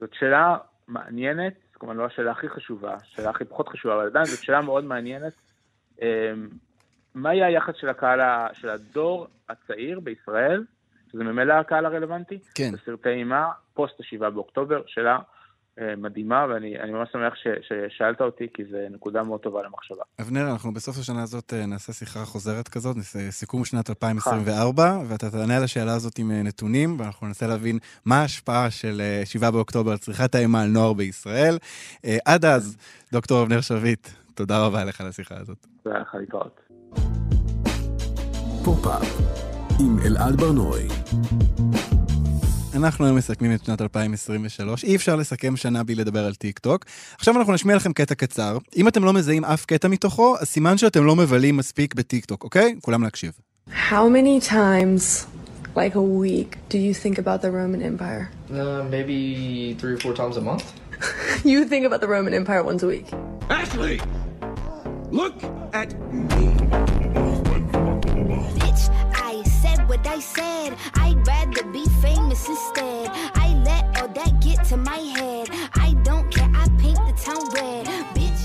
זאת 0.00 0.14
שאלה 0.14 0.56
מעניינת, 0.88 1.54
כמובן 1.72 1.96
לא 1.96 2.04
השאלה 2.04 2.30
הכי 2.30 2.48
חשובה, 2.48 2.96
השאלה 3.02 3.30
הכי 3.30 3.44
פחות 3.44 3.68
חשובה, 3.68 3.94
אבל 3.94 4.06
עדיין 4.06 4.24
זאת 4.24 4.42
שאלה 4.42 4.60
מאוד 4.60 4.84
מעניינת. 4.84 5.32
אמ, 6.02 6.48
מה 7.14 7.34
יהיה 7.34 7.46
היחס 7.46 7.74
של 7.76 7.88
הקהל, 7.88 8.20
של 8.52 8.68
הדור 8.68 9.26
הצעיר 9.48 10.00
בישראל, 10.00 10.64
שזה 11.12 11.24
ממילא 11.24 11.52
הקהל 11.52 11.86
הרלוונטי, 11.86 12.38
כן. 12.54 12.72
בסרטי 12.72 13.08
אימה, 13.08 13.48
פוסט 13.74 14.00
השבעה 14.00 14.30
באוקטובר, 14.30 14.82
שאלה 14.86 15.18
מדהימה, 15.96 16.46
ואני 16.48 16.80
אני 16.80 16.92
ממש 16.92 17.08
שמח 17.12 17.34
ש, 17.34 17.46
ששאלת 17.68 18.20
אותי, 18.20 18.46
כי 18.54 18.62
זו 18.70 18.76
נקודה 18.90 19.22
מאוד 19.22 19.40
טובה 19.40 19.62
למחשבה. 19.62 20.02
אבנר, 20.20 20.50
אנחנו 20.50 20.74
בסוף 20.74 20.98
השנה 20.98 21.22
הזאת 21.22 21.52
אה, 21.54 21.66
נעשה 21.66 21.92
שיחה 21.92 22.24
חוזרת 22.24 22.68
כזאת, 22.68 22.96
נעשה 22.96 23.30
סיכום 23.30 23.64
שנת 23.64 23.90
2024, 23.90 24.98
ואתה 25.08 25.30
תענה 25.30 25.56
על 25.56 25.64
השאלה 25.64 25.92
הזאת 25.92 26.18
עם 26.18 26.30
אה, 26.30 26.42
נתונים, 26.42 27.00
ואנחנו 27.00 27.26
ננסה 27.26 27.46
להבין 27.46 27.78
מה 28.04 28.20
ההשפעה 28.20 28.70
של 28.70 29.00
אה, 29.00 29.22
7 29.24 29.50
באוקטובר 29.50 29.90
על 29.90 29.98
צריכת 29.98 30.34
האימה 30.34 30.62
של 30.62 30.68
נוער 30.68 30.92
בישראל. 30.92 31.58
אה, 32.04 32.18
עד 32.24 32.44
אז, 32.44 32.76
דוקטור 33.12 33.42
אבנר 33.42 33.60
שביט, 33.60 34.08
תודה 34.34 34.66
רבה 34.66 34.84
לך 34.84 35.00
על 35.00 35.06
השיחה 35.06 35.34
הזאת. 35.38 35.66
תודה 35.82 35.98
לך 35.98 36.14
להתראות. 36.14 36.60
פופ-אפ 38.64 39.18
עם 39.80 39.96
אלעד 40.06 40.40
ברנועי. 40.40 40.88
אנחנו 42.76 43.04
היום 43.04 43.16
מסכמים 43.16 43.54
את 43.54 43.64
שנת 43.64 43.80
2023, 43.82 44.84
אי 44.84 44.96
אפשר 44.96 45.16
לסכם 45.16 45.56
שנה 45.56 45.82
בלי 45.82 45.94
לדבר 45.94 46.26
על 46.26 46.34
טיק 46.34 46.58
טוק. 46.58 46.84
עכשיו 47.18 47.36
אנחנו 47.38 47.52
נשמיע 47.52 47.76
לכם 47.76 47.92
קטע 47.92 48.14
קצר. 48.14 48.58
אם 48.76 48.88
אתם 48.88 49.04
לא 49.04 49.12
מזהים 49.12 49.44
אף 49.44 49.64
קטע 49.64 49.88
מתוכו, 49.88 50.36
אז 50.40 50.46
סימן 50.48 50.78
שאתם 50.78 51.04
לא 51.04 51.16
מבלים 51.16 51.56
מספיק 51.56 51.94
בטיק 51.94 52.24
טוק, 52.24 52.44
אוקיי? 52.44 52.74
כולם 52.82 53.02
להקשיב. 53.02 53.32
How 53.90 54.08
many 54.16 54.40
times, 54.48 55.26
like 55.76 55.94
a 55.94 56.02
week, 56.22 56.50
do 56.68 56.78
you 56.78 56.94
think 56.94 57.18
about 57.18 57.40
the 57.42 57.50
Roman 57.50 57.82
Empire? 57.82 58.24
Uh, 58.50 58.54
maybe 58.94 59.16
three 59.80 59.92
or 59.94 59.98
four 60.04 60.14
times 60.14 60.36
a 60.36 60.40
month. 60.40 60.64
you 61.52 61.64
think 61.70 61.84
about 61.88 62.00
the 62.04 62.08
Roman 62.14 62.34
Empire 62.34 62.62
once 62.70 62.82
a 62.82 62.88
week. 62.94 63.06
Ashley! 63.50 63.96
Look 65.20 65.36
at 65.80 65.88
Bitch, 68.60 68.82
I 69.30 69.34
said 69.62 69.78
what 69.90 70.02
I 70.16 70.18
said. 70.36 70.70
I'd 71.04 71.19
famous 72.30 72.48
instead. 72.48 73.10
I 73.34 73.48
let 73.68 73.84
all 73.98 74.08
that 74.08 74.32
get 74.40 74.58
to 74.70 74.76
my 74.76 75.00
head. 75.16 75.46
I 75.74 75.88
don't 76.06 76.26
care, 76.34 76.50
I 76.54 76.66
paint 76.82 77.00
the 77.08 77.14
town 77.24 77.44
red. 77.54 77.86
Bitch, 78.14 78.42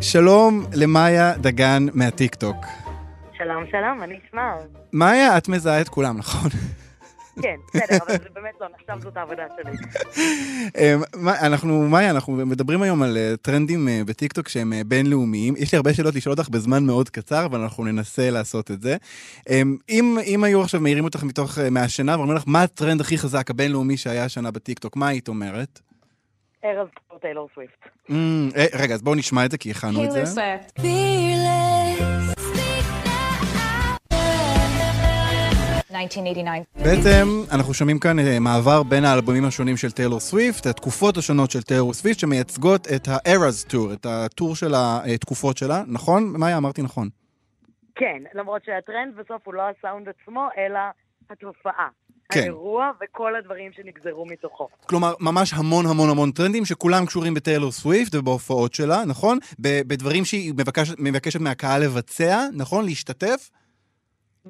שלום 0.00 0.66
למאיה 0.74 1.32
דגן 1.36 1.86
מהטיק 1.94 2.34
טוק. 2.34 2.56
שלום, 3.38 3.64
שלום, 3.70 3.98
מה 3.98 4.06
נשמע? 4.06 4.52
מאיה, 4.92 5.38
את 5.38 5.48
מזהה 5.48 5.80
את 5.80 5.88
כולם, 5.88 6.18
נכון? 6.18 6.50
כן, 7.42 7.56
בסדר, 7.74 7.98
אבל 8.06 8.16
זה 8.22 8.28
באמת 8.34 8.54
לא 8.60 8.66
נחשב 8.74 9.02
זאת 9.04 9.16
העבודה 9.16 9.42
שלי. 9.56 9.72
מה- 11.16 11.40
אנחנו, 11.40 11.88
מאיה, 11.88 12.10
אנחנו 12.10 12.32
מדברים 12.32 12.82
היום 12.82 13.02
על 13.02 13.16
אה, 13.16 13.34
טרנדים 13.42 13.88
אה, 13.88 14.02
בטיקטוק 14.06 14.48
שהם 14.48 14.72
אה, 14.72 14.80
בינלאומיים. 14.86 15.54
יש 15.58 15.72
לי 15.72 15.76
הרבה 15.76 15.94
שאלות 15.94 16.14
לשאול 16.14 16.34
אותך 16.38 16.48
בזמן 16.48 16.84
מאוד 16.86 17.08
קצר, 17.10 17.44
אבל 17.44 17.60
אנחנו 17.60 17.84
ננסה 17.84 18.30
לעשות 18.30 18.70
את 18.70 18.82
זה. 18.82 18.96
אם, 19.88 20.18
אם 20.26 20.44
היו 20.44 20.62
עכשיו 20.62 20.80
מעירים 20.80 21.04
אותך 21.04 21.22
מתוך, 21.22 21.58
אה, 21.58 21.70
מהשינה 21.70 22.16
ואומרים 22.18 22.36
לך, 22.36 22.44
מה 22.46 22.62
הטרנד 22.62 23.00
הכי 23.00 23.18
חזק 23.18 23.50
הבינלאומי 23.50 23.96
שהיה 23.96 24.24
השנה 24.24 24.50
בטיקטוק, 24.50 24.96
מה 24.96 25.08
היית 25.08 25.28
אומרת? 25.28 25.80
Eras 26.62 26.86
טיילור 27.20 27.48
סוויפט. 27.54 27.72
אה, 28.56 28.66
רגע, 28.74 28.94
אז 28.94 29.02
בואו 29.02 29.14
נשמע 29.14 29.44
את 29.44 29.50
זה, 29.50 29.58
כי 29.58 29.70
הכנו 29.70 30.04
את 30.04 30.10
זה. 30.10 30.24
1989. 35.94 36.62
בעצם 36.84 37.26
אנחנו 37.52 37.74
שומעים 37.74 37.98
כאן 37.98 38.18
אה, 38.18 38.38
מעבר 38.40 38.82
בין 38.82 39.04
האלבומים 39.04 39.44
השונים 39.44 39.76
של 39.76 39.90
טיילור 39.90 40.20
סוויפט, 40.20 40.66
התקופות 40.66 41.16
השונות 41.16 41.50
של 41.50 41.62
טיילור 41.62 41.94
סוויפט 41.94 42.18
שמייצגות 42.18 42.86
את 42.94 43.08
ה-Eras 43.08 43.72
Tour, 43.72 43.92
את 43.92 44.06
ה 44.06 44.16
tour 44.16 44.56
של 44.56 44.72
התקופות 44.74 45.56
שלה, 45.56 45.82
נכון? 45.86 46.32
מאיה, 46.36 46.56
אמרתי 46.56 46.82
נכון. 46.82 47.08
כן, 47.94 48.22
למרות 48.34 48.64
שהטרנד 48.64 49.14
בסוף 49.16 49.42
הוא 49.44 49.54
לא 49.54 49.62
הסאונד 49.62 50.08
עצמו, 50.08 50.48
אלא 50.58 50.80
התופעה. 51.30 51.88
כן. 52.32 52.40
האירוע 52.40 52.90
וכל 53.04 53.36
הדברים 53.36 53.72
שנגזרו 53.72 54.26
מתוכו. 54.26 54.68
כלומר, 54.86 55.12
ממש 55.20 55.52
המון 55.52 55.86
המון 55.86 56.10
המון 56.10 56.30
טרנדים 56.30 56.64
שכולם 56.64 57.06
קשורים 57.06 57.34
בטיילור 57.34 57.72
סוויפט 57.72 58.14
ובהופעות 58.14 58.74
שלה, 58.74 59.04
נכון? 59.06 59.38
בדברים 59.58 60.24
שהיא 60.24 60.52
מבקשת, 60.52 60.94
מבקשת 60.98 61.40
מהקהל 61.40 61.82
לבצע, 61.82 62.44
נכון? 62.52 62.84
להשתתף? 62.84 63.50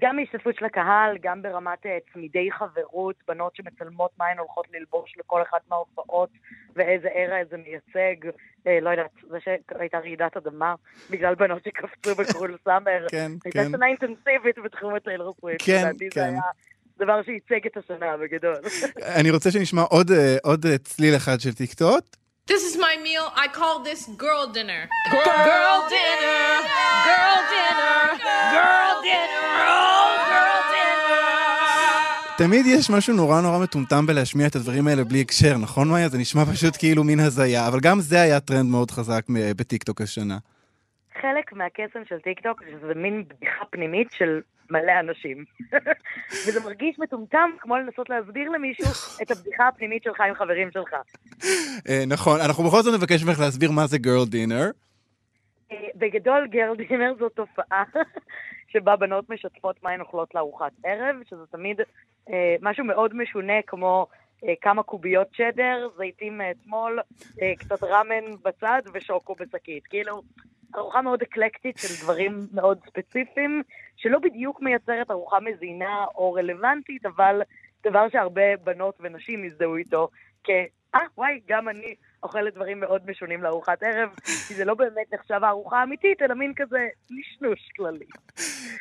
גם 0.01 0.17
מהשתתפות 0.17 0.57
של 0.57 0.65
הקהל, 0.65 1.19
גם 1.23 1.43
ברמת 1.43 1.87
אה, 1.87 1.99
צמידי 2.13 2.49
חברות, 2.53 3.17
בנות 3.29 3.57
שמצלמות 3.57 4.11
מה 4.19 4.27
הן 4.27 4.39
הולכות 4.39 4.67
ללבוש 4.75 5.15
לכל 5.19 5.43
אחת 5.43 5.61
מההופעות, 5.71 6.31
ואיזה 6.77 7.09
ערה 7.15 7.39
זה 7.51 7.57
מייצג. 7.57 8.31
אה, 8.67 8.79
לא 8.81 8.91
יודעת, 8.91 9.11
זה 9.31 9.39
שהייתה 9.45 9.99
רעידת 9.99 10.37
אדמה, 10.37 10.75
בגלל 11.11 11.35
בנות 11.35 11.65
שקפצו 11.65 12.15
ב 12.15 12.22
Cruel 12.22 12.57
Summer. 12.65 13.07
כן, 13.11 13.31
הייתה 13.45 13.59
כן. 13.63 13.71
שנה 13.71 13.87
אינטנסיבית 13.87 14.59
בתחום 14.65 14.95
הטיילור 14.95 15.35
סוויפט. 15.41 15.63
כן, 15.67 15.93
כן. 16.11 16.35
דבר 16.99 17.23
שייצג 17.23 17.67
את 17.67 17.77
השנה 17.77 18.17
בגדול. 18.17 18.55
אני 19.21 19.31
רוצה 19.31 19.51
שנשמע 19.51 19.83
עוד, 19.83 20.11
אה, 20.11 20.37
עוד 20.43 20.67
אה, 20.67 20.79
צליל 20.79 21.17
אחד 21.17 21.41
של 21.41 21.55
טיקטוק. 21.55 22.05
This 22.53 22.63
is 22.69 22.75
my 22.87 22.95
meal. 23.07 23.27
I 23.45 23.47
call 23.59 23.77
this 23.89 24.01
girl 24.25 24.43
dinner. 24.57 24.83
Girl, 25.13 25.79
dinner. 25.95 26.43
Girl 27.09 27.39
dinner. 27.55 27.99
Girl 28.57 28.95
dinner. 29.09 29.49
Oh, 29.75 30.11
girl 30.33 30.61
dinner. 30.75 32.39
תמיד 32.39 32.67
יש 32.67 32.91
משהו 32.91 33.15
נורא 33.15 33.41
נורא 33.41 33.59
מטומטם 33.59 34.07
בלהשמיע 34.07 34.47
את 34.47 34.57
הדברים 34.57 34.87
האלה 34.89 35.05
בלי 35.05 35.21
הקשר, 35.21 35.57
נכון 35.57 35.89
מאיה? 35.89 36.09
זה 36.09 36.19
נשמע 36.19 36.45
פשוט 36.53 36.77
כאילו 36.79 37.05
מין 37.05 37.21
הזיה, 37.21 37.69
אבל 37.69 37.81
גם 37.81 38.01
זה 38.01 38.21
היה 38.21 38.41
טרנד 38.41 38.71
מאוד 38.71 38.91
חזק 38.91 39.25
מ- 39.29 39.53
בטיקטוק 39.57 40.01
השנה. 40.01 40.39
חלק 41.21 41.53
מהקסם 41.53 42.05
של 42.09 42.21
טיקטוק 42.21 42.65
זה 42.65 42.71
שזה 42.81 42.95
מין 42.95 43.25
בדיחה 43.29 43.65
פנימית 43.71 44.09
של 44.13 44.41
מלא 44.71 44.93
אנשים. 45.01 45.45
וזה 46.47 46.61
מרגיש 46.61 46.99
מטומטם 46.99 47.51
כמו 47.59 47.77
לנסות 47.77 48.11
להסביר 48.11 48.51
למישהו 48.51 48.87
את 49.23 49.31
הבדיחה 49.31 49.69
הפנימית 49.69 50.03
שלך 50.03 50.21
עם 50.21 50.35
חברים 50.35 50.71
שלך. 50.71 50.95
אה, 51.89 52.05
נכון, 52.07 52.41
אנחנו 52.41 52.65
בכל 52.65 52.83
זאת 52.83 52.95
נבקש 52.95 53.25
ממך 53.25 53.41
להסביר 53.41 53.71
מה 53.71 53.87
זה 53.87 53.99
girl 53.99 54.27
dinner. 54.27 54.71
אה, 55.73 55.77
בגדול 55.95 56.47
girl 56.47 56.77
dinner 56.77 57.13
זו 57.19 57.29
תופעה 57.29 57.85
שבה 58.73 58.97
בנות 58.97 59.31
משתפות 59.31 59.83
מה 59.83 59.91
הן 59.91 60.01
אוכלות 60.01 60.35
לארוחת 60.35 60.73
ערב, 60.85 61.17
שזה 61.31 61.47
תמיד 61.51 61.81
אה, 62.31 62.57
משהו 62.63 62.85
מאוד 62.85 63.17
משונה 63.17 63.63
כמו 63.67 64.07
אה, 64.45 64.55
כמה 64.61 64.83
קוביות 64.83 65.29
צ'דר, 65.37 65.89
זיתים 65.99 66.39
מאתמול, 66.39 66.99
אה, 67.43 67.53
קצת 67.59 67.83
ראמן 67.83 68.37
בצד 68.43 68.83
ושוקו 68.95 69.35
בשקית. 69.35 69.87
כאילו, 69.87 70.23
ארוחה 70.77 71.03
מאוד 71.03 71.23
אקלקטית 71.23 71.79
של 71.79 72.05
דברים 72.05 72.47
מאוד 72.53 72.79
ספציפיים, 72.87 73.63
שלא 73.97 74.19
בדיוק 74.19 74.61
מייצרת 74.61 75.11
ארוחה 75.11 75.41
מזינה 75.41 76.05
או 76.15 76.33
רלוונטית, 76.33 77.07
אבל 77.07 77.43
דבר 77.85 78.09
שהרבה 78.09 78.57
בנות 78.65 78.95
ונשים 79.01 79.45
יזדהו 79.45 79.77
איתו 79.77 80.09
כ... 80.45 80.51
אה, 80.95 81.01
וואי, 81.17 81.41
גם 81.49 81.69
אני 81.69 81.95
אוכלת 82.23 82.55
דברים 82.55 82.81
מאוד 82.81 83.03
משונים 83.11 83.43
לארוחת 83.43 83.83
ערב, 83.83 84.09
כי 84.49 84.55
זה 84.55 84.65
לא 84.65 84.75
באמת 84.75 85.15
נחשב 85.15 85.45
הארוחה 85.45 85.81
האמיתית, 85.81 86.23
אלא 86.23 86.35
מין 86.35 86.53
כזה 86.57 86.89
נשנוש 87.11 87.69
כללי. 87.77 88.05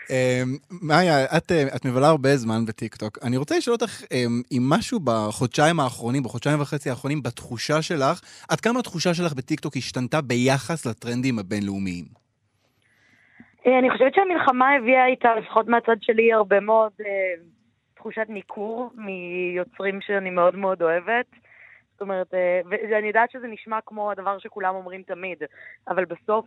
אמ, 0.10 0.58
מאיה, 0.82 1.26
את, 1.38 1.52
אה, 1.52 1.76
את 1.76 1.86
מבלה 1.86 2.08
הרבה 2.08 2.36
זמן 2.36 2.66
בטיקטוק. 2.66 3.18
אני 3.24 3.38
רוצה 3.38 3.58
לשאול 3.58 3.74
אותך 3.74 4.02
אמ, 4.12 4.42
אם 4.52 4.64
משהו 4.70 5.00
בחודשיים 5.04 5.80
האחרונים, 5.80 6.24
בחודשיים 6.24 6.62
וחצי 6.62 6.90
האחרונים, 6.90 7.24
בתחושה 7.24 7.82
שלך, 7.82 8.22
עד 8.50 8.60
כמה 8.60 8.80
התחושה 8.80 9.14
שלך 9.14 9.34
בטיקטוק 9.34 9.78
השתנתה 9.78 10.22
ביחס 10.22 10.86
לטרנדים 10.86 11.40
הבינלאומיים? 11.40 12.06
אה, 13.68 13.80
אני 13.80 13.90
חושבת 13.90 14.14
שהמלחמה 14.16 14.76
הביאה 14.76 15.06
איתה, 15.06 15.36
לפחות 15.36 15.68
מהצד 15.68 15.96
שלי, 16.02 16.34
הרבה 16.34 16.60
מאוד 16.60 16.92
אה, 17.06 17.44
תחושת 17.96 18.26
ניכור 18.30 18.92
מיוצרים 18.96 20.02
שאני 20.02 20.30
מאוד 20.30 20.56
מאוד 20.56 20.82
אוהבת. 20.82 21.26
זאת 22.00 22.02
אומרת, 22.02 22.34
אה, 22.34 22.62
ואני 22.70 23.08
יודעת 23.08 23.32
שזה 23.32 23.48
נשמע 23.48 23.80
כמו 23.86 24.12
הדבר 24.12 24.40
שכולם 24.40 24.76
אומרים 24.76 25.04
תמיד, 25.04 25.44
אבל 25.88 26.06
בסוף, 26.06 26.46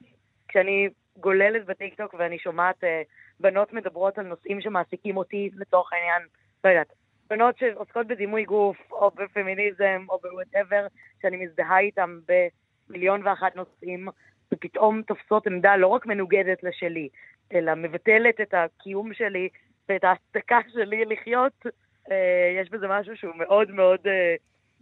כשאני 0.48 0.88
גוללת 1.16 1.66
בטיקטוק 1.66 2.14
ואני 2.14 2.38
שומעת 2.38 2.84
אה, 2.84 3.02
בנות 3.40 3.72
מדברות 3.72 4.18
על 4.18 4.26
נושאים 4.26 4.60
שמעסיקים 4.60 5.16
אותי, 5.16 5.50
לצורך 5.56 5.92
העניין, 5.92 6.22
לא 6.64 6.70
יודעת, 6.70 6.92
בנות 7.30 7.58
שעוסקות 7.58 8.06
בדימוי 8.06 8.44
גוף, 8.44 8.76
או 8.92 9.10
בפמיניזם, 9.10 10.04
או 10.08 10.18
בוואטאבר, 10.18 10.86
שאני 11.22 11.36
מזדהה 11.36 11.78
איתם 11.78 12.18
במיליון 12.88 13.26
ואחת 13.26 13.56
נושאים, 13.56 14.08
ופתאום 14.52 15.02
תופסות 15.02 15.46
עמדה 15.46 15.76
לא 15.76 15.86
רק 15.86 16.06
מנוגדת 16.06 16.62
לשלי, 16.62 17.08
אלא 17.52 17.74
מבטלת 17.74 18.40
את 18.40 18.54
הקיום 18.54 19.14
שלי 19.14 19.48
ואת 19.88 20.04
ההצדקה 20.04 20.58
שלי 20.72 21.04
לחיות, 21.04 21.66
אה, 22.10 22.60
יש 22.60 22.70
בזה 22.70 22.88
משהו 22.88 23.16
שהוא 23.16 23.34
מאוד 23.36 23.70
מאוד 23.70 24.00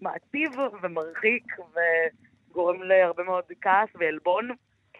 מעציב 0.02 0.50
ומרחיק 0.82 1.44
וגורם 2.50 2.82
להרבה 2.82 3.22
מאוד 3.22 3.44
כעס 3.60 3.88
ועלבון. 3.94 4.50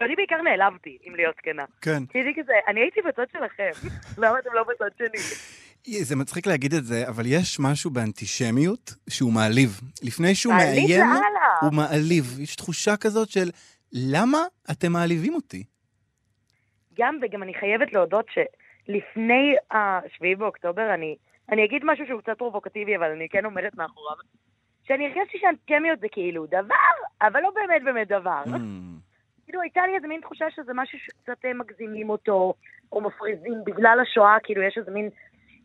ואני 0.00 0.16
בעיקר 0.16 0.42
נעלבתי, 0.42 0.98
אם 1.08 1.14
להיות 1.16 1.36
כנה. 1.42 1.64
כן. 1.80 2.06
כי 2.06 2.18
הייתי 2.18 2.40
כזה, 2.40 2.52
אני 2.68 2.80
הייתי 2.80 3.00
בצד 3.02 3.24
שלכם, 3.32 3.70
למה 4.22 4.38
אתם 4.38 4.50
לא 4.54 4.64
בצד 4.64 4.96
שלי? 4.98 5.18
זה 6.04 6.16
מצחיק 6.16 6.46
להגיד 6.46 6.74
את 6.74 6.84
זה, 6.84 7.08
אבל 7.08 7.22
יש 7.26 7.60
משהו 7.60 7.90
באנטישמיות 7.90 8.94
שהוא 9.08 9.32
מעליב. 9.32 9.80
לפני 10.02 10.34
שהוא 10.34 10.54
מאיים. 10.54 11.00
הוא 11.60 11.72
מעליב. 11.72 12.40
יש 12.40 12.56
תחושה 12.56 12.96
כזאת 12.96 13.28
של, 13.28 13.50
למה 13.92 14.38
אתם 14.70 14.92
מעליבים 14.92 15.34
אותי? 15.34 15.64
גם, 16.98 17.18
וגם 17.22 17.42
אני 17.42 17.54
חייבת 17.54 17.92
להודות 17.92 18.26
שלפני 18.34 19.54
ה-7 19.70 20.38
באוקטובר, 20.38 20.94
אני, 20.94 21.16
אני 21.52 21.64
אגיד 21.64 21.82
משהו 21.84 22.06
שהוא 22.06 22.20
קצת 22.20 22.38
פרובוקטיבי, 22.38 22.96
אבל 22.96 23.10
אני 23.10 23.28
כן 23.28 23.44
עומדת 23.44 23.74
מאחוריו, 23.74 24.16
שאני 24.90 25.06
הרגשתי 25.06 25.38
שאנטישמיות 25.38 26.00
זה 26.00 26.08
כאילו 26.08 26.46
דבר, 26.46 26.94
אבל 27.22 27.40
לא 27.40 27.50
באמת 27.54 27.82
באמת 27.84 28.08
דבר. 28.08 28.42
כאילו, 29.44 29.62
הייתה 29.62 29.86
לי 29.86 29.96
איזה 29.96 30.08
מין 30.08 30.20
תחושה 30.20 30.50
שזה 30.50 30.72
משהו 30.74 30.98
שקצת 30.98 31.44
אה, 31.44 31.54
מגזימים 31.54 32.10
אותו, 32.10 32.54
או 32.92 33.00
מפריזים 33.00 33.64
בגלל 33.64 34.00
השואה, 34.02 34.36
כאילו 34.42 34.62
יש 34.62 34.78
איזה 34.78 34.90
מין 34.90 35.08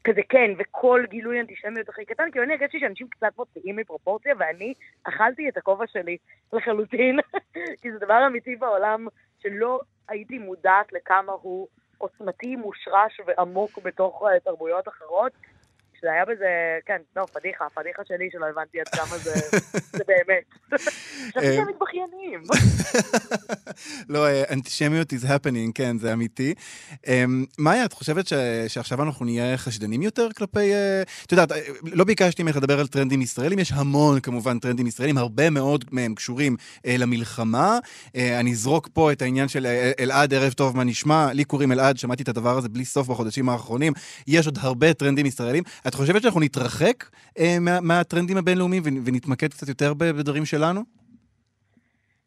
כזה 0.04 0.22
כן, 0.30 0.52
וכל 0.58 1.04
גילוי 1.10 1.40
אנטישמיות 1.40 1.90
הכי 1.90 2.06
קטן, 2.06 2.32
כאילו 2.32 2.46
אני 2.46 2.54
הרגשתי 2.54 2.80
שאנשים 2.80 3.08
קצת 3.08 3.38
מוציאים 3.38 3.76
מפרופורציה, 3.76 4.34
ואני 4.38 4.74
אכלתי 5.04 5.50
את 5.50 5.58
הכובע 5.58 5.88
שלי 5.88 6.18
לחלוטין, 6.54 7.20
כי 7.82 7.92
זה 7.92 8.00
דבר 8.00 8.28
אמיתי 8.28 8.56
בעולם, 8.56 9.08
שלא 9.40 9.80
הייתי 10.08 10.38
מודעת 10.38 10.94
לכמה 10.94 11.32
הוא 11.42 11.68
עוצמתי, 11.98 12.56
מושרש 12.56 13.22
ועמוק 13.26 13.80
בתוך 13.84 14.24
אה, 14.28 14.40
תרבויות 14.40 14.88
אחרות. 14.88 15.32
שזה 16.06 16.12
היה 16.12 16.26
בזה, 16.26 16.80
כן, 16.86 16.98
לא, 17.16 17.26
פדיחה, 17.34 17.66
הפדיחה 17.66 18.02
שלי 18.08 18.30
שלא 18.32 18.46
הבנתי 18.46 18.80
עד 18.80 18.88
כמה 18.88 19.18
זה, 19.18 19.34
זה 19.92 20.04
באמת. 20.08 20.44
חשבתי 21.30 21.56
שהם 21.56 21.68
מתבכיינים. 21.68 22.42
לא, 24.14 24.28
אה, 24.28 24.44
אנטישמיות 24.52 25.14
is 25.14 25.26
happening, 25.26 25.72
כן, 25.76 25.98
זה 25.98 26.14
אמיתי. 26.14 26.54
אמ, 27.08 27.46
מאיה, 27.58 27.86
את 27.86 27.94
חושבת 27.94 28.28
שעכשיו 28.68 29.04
אנחנו 29.04 29.26
נהיה 29.26 29.58
חשדנים 29.58 30.02
יותר 30.02 30.28
כלפי... 30.38 30.74
אה, 30.74 31.02
את 31.26 31.32
יודעת, 31.32 31.52
אה, 31.52 31.58
לא 31.94 32.04
ביקשתי 32.04 32.44
ממך 32.44 32.56
לדבר 32.56 32.80
על 32.80 32.88
טרנדים 32.88 33.22
ישראלים, 33.22 33.60
יש 33.60 33.72
המון 33.72 34.20
כמובן 34.20 34.60
טרנדים 34.60 34.88
ישראלים, 34.88 35.18
הרבה 35.18 35.50
מאוד 35.50 35.86
מהם 35.92 36.16
קשורים 36.16 36.58
אה, 36.86 36.96
למלחמה. 36.98 37.80
אה, 38.16 38.40
אני 38.40 38.52
אזרוק 38.52 38.90
פה 38.94 39.12
את 39.12 39.22
העניין 39.22 39.48
של 39.48 39.66
אה, 39.66 39.92
אלעד, 40.00 40.34
ערב 40.34 40.54
טוב, 40.54 40.78
מה 40.78 40.84
נשמע? 40.84 41.34
לי 41.34 41.44
קוראים 41.44 41.72
אלעד, 41.72 41.98
שמעתי 41.98 42.24
את 42.24 42.30
הדבר 42.30 42.58
הזה 42.58 42.70
בלי 42.70 42.86
סוף 42.86 43.08
בחודשים 43.08 43.50
האחרונים. 43.50 43.94
יש 44.28 44.46
עוד 44.46 44.58
הרבה 44.62 44.94
טרנדים 44.94 45.26
ישראלים. 45.26 45.64
את 45.88 45.95
חושבת 45.96 46.22
שאנחנו 46.22 46.40
נתרחק 46.42 47.04
אה, 47.40 47.58
מה, 47.62 47.82
מהטרנדים 47.82 48.38
הבינלאומיים 48.38 48.84
ונ- 48.86 49.02
ונתמקד 49.06 49.48
קצת 49.48 49.68
יותר 49.68 49.94
בדברים 49.94 50.46
שלנו? 50.46 50.82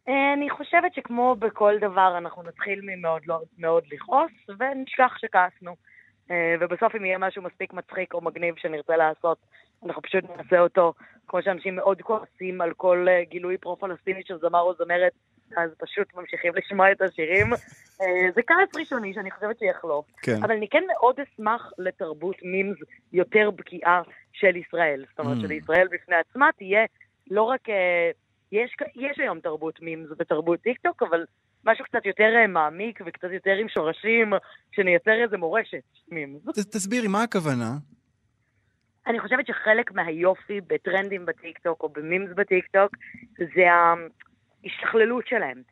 אה, 0.08 0.32
אני 0.32 0.50
חושבת 0.50 0.94
שכמו 0.94 1.36
בכל 1.38 1.74
דבר, 1.80 2.18
אנחנו 2.18 2.42
נתחיל 2.42 2.80
ממאוד 2.82 3.22
לא, 3.26 3.40
מאוד 3.58 3.82
לכעוס, 3.92 4.32
ונשכח 4.48 5.12
שכעסנו. 5.18 5.76
אה, 6.30 6.54
ובסוף 6.60 6.94
אם 6.96 7.04
יהיה 7.04 7.18
משהו 7.18 7.42
מספיק 7.42 7.72
מצחיק 7.72 8.14
או 8.14 8.20
מגניב 8.20 8.54
שנרצה 8.58 8.96
לעשות, 8.96 9.38
אנחנו 9.86 10.02
פשוט 10.02 10.24
נעשה 10.36 10.60
אותו, 10.60 10.92
כמו 11.28 11.42
שאנשים 11.42 11.76
מאוד 11.76 12.02
כועסים 12.02 12.60
על 12.60 12.72
כל 12.76 13.06
אה, 13.08 13.24
גילוי 13.24 13.58
פרו-פלסטיני 13.58 14.20
של 14.26 14.38
זמר 14.38 14.60
או 14.60 14.74
זמרת, 14.74 15.12
אז 15.56 15.70
פשוט 15.78 16.14
ממשיכים 16.14 16.52
לשמוע 16.54 16.92
את 16.92 17.00
השירים. 17.02 17.46
אה, 18.01 18.30
זה 18.34 18.40
כעס 18.46 18.76
ראשוני 18.80 19.14
שאני 19.14 19.30
חושבת 19.30 19.59
שיחלוף. 19.59 20.07
כן. 20.22 20.42
אבל 20.42 20.53
אני 20.57 20.68
כן 20.68 20.82
מאוד 20.96 21.16
אשמח 21.20 21.72
לתרבות 21.78 22.36
מימס 22.42 22.76
יותר 23.12 23.51
בקיאה 23.51 24.03
של 24.32 24.57
ישראל. 24.57 25.05
זאת 25.11 25.18
אומרת 25.18 25.36
Mm. 25.38 25.40
שלישראל 25.40 25.88
בפני 25.92 26.16
עצמה 26.16 26.49
תהיה 26.59 26.84
לא 27.30 27.42
רק... 27.42 27.68
אה, 27.68 28.11
יש, 28.53 28.76
יש 28.96 29.18
היום 29.18 29.40
תרבות 29.40 29.82
memes 29.82 30.09
ותרבות 30.18 30.61
טיקטוק, 30.61 31.03
אבל 31.03 31.24
משהו 31.64 31.84
קצת 31.84 32.07
יותר 32.07 32.30
אה, 32.36 32.46
מעמיק 32.46 33.01
וקצת 33.07 33.28
יותר 33.32 33.51
עם 33.51 33.68
שורשים, 33.68 34.32
שנייצר 34.72 35.22
איזה 35.22 35.36
מורשת 35.36 35.82
memes. 36.09 36.42
תסבירי, 36.70 37.09
מה 37.09 37.22
הכוונה? 37.22 37.70
אני 39.07 39.20
חושבת 39.20 39.46
שחלק 39.46 39.92
מהיופי 39.92 40.61
בטרנדים 40.66 41.26
בטיקטוק 41.26 41.82
או 41.82 41.88
ב 41.88 41.95
memes 41.95 42.30
בטיקטוק 42.36 42.96
זה 43.38 43.62
ההשתכללות 43.72 45.26
שלהם. 45.26 45.62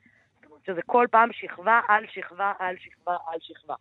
שזה 0.67 0.81
כל 0.87 1.07
פעם 1.11 1.33
שכבה 1.33 1.81
על 1.89 2.05
שכבה 2.07 2.53
על 2.59 2.77
שכבה 2.79 3.17
על 3.27 3.39
שכבה. 3.41 3.75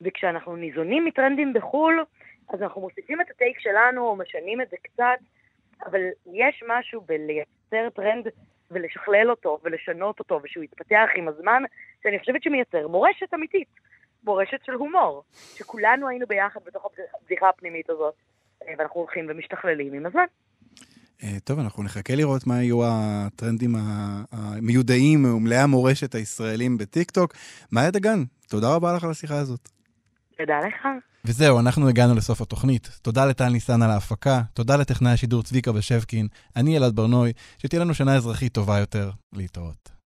וכשאנחנו 0.00 0.56
ניזונים 0.56 1.04
מטרנדים 1.04 1.52
בחו"ל, 1.52 2.04
אז 2.48 2.62
אנחנו 2.62 2.80
מוסיפים 2.80 3.20
את 3.20 3.30
ה 3.30 3.36
take 3.36 3.60
שלנו 3.60 4.06
או 4.06 4.16
משנים 4.16 4.60
את 4.60 4.70
זה 4.70 4.76
קצת, 4.82 5.18
אבל 5.86 6.00
יש 6.32 6.62
משהו 6.68 7.00
בלייצר 7.00 7.90
טרנד 7.94 8.26
ולשכלל 8.70 9.30
אותו 9.30 9.58
ולשנות 9.62 10.18
אותו 10.18 10.40
ושהוא 10.42 10.64
יתפתח 10.64 11.08
עם 11.16 11.28
הזמן, 11.28 11.62
שאני 12.02 12.18
חושבת 12.18 12.42
שמייצר 12.42 12.88
מורשת 12.88 13.34
אמיתית. 13.34 13.68
מורשת 14.24 14.64
של 14.64 14.72
הומור, 14.72 15.22
שכולנו 15.32 16.08
היינו 16.08 16.26
ביחד 16.26 16.60
בתוך 16.64 16.92
הבדיחה 17.20 17.48
הפנימית 17.48 17.90
הזאת, 17.90 18.14
ואנחנו 18.78 19.00
הולכים 19.00 19.26
ומשתכללים 19.28 19.92
עם 19.92 20.06
הזמן. 20.06 20.24
אה, 21.22 21.36
טוב, 21.44 21.58
אנחנו 21.58 21.82
נחכה 21.82 22.14
לראות 22.14 22.46
מה 22.46 22.62
יהיו 22.62 22.80
הטרנדים 22.84 23.74
המיודעים 24.32 25.24
ומלאי 25.24 25.58
המורשת 25.58 26.14
הישראלים 26.14 26.78
בטיקטוק. 26.78 27.34
מאיה 27.72 27.90
דגן, 27.90 28.24
תודה 28.48 28.74
רבה 28.74 28.92
לך 28.92 29.04
על 29.04 29.10
השיחה 29.10 29.36
הזאת. 29.36 29.68
תודה 30.38 30.60
לך. 30.60 30.88
וזהו, 31.24 31.60
אנחנו 31.60 31.88
הגענו 31.88 32.14
לסוף 32.14 32.40
התוכנית. 32.40 32.90
תודה 33.02 33.26
לטל 33.26 33.48
ניסן 33.48 33.82
על 33.82 33.90
ההפקה, 33.90 34.42
תודה 34.54 34.76
לטכנאי 34.76 35.12
השידור 35.12 35.42
צביקה 35.42 35.72
בשבקין, 35.72 36.28
אני 36.56 36.76
אלעד 36.76 36.96
ברנוי, 36.96 37.32
שתהיה 37.58 37.80
לנו 37.80 37.94
שנה 37.94 38.16
אזרחית 38.16 38.52
טובה 38.52 38.78
יותר. 38.78 39.10
להתראות. 39.32 39.95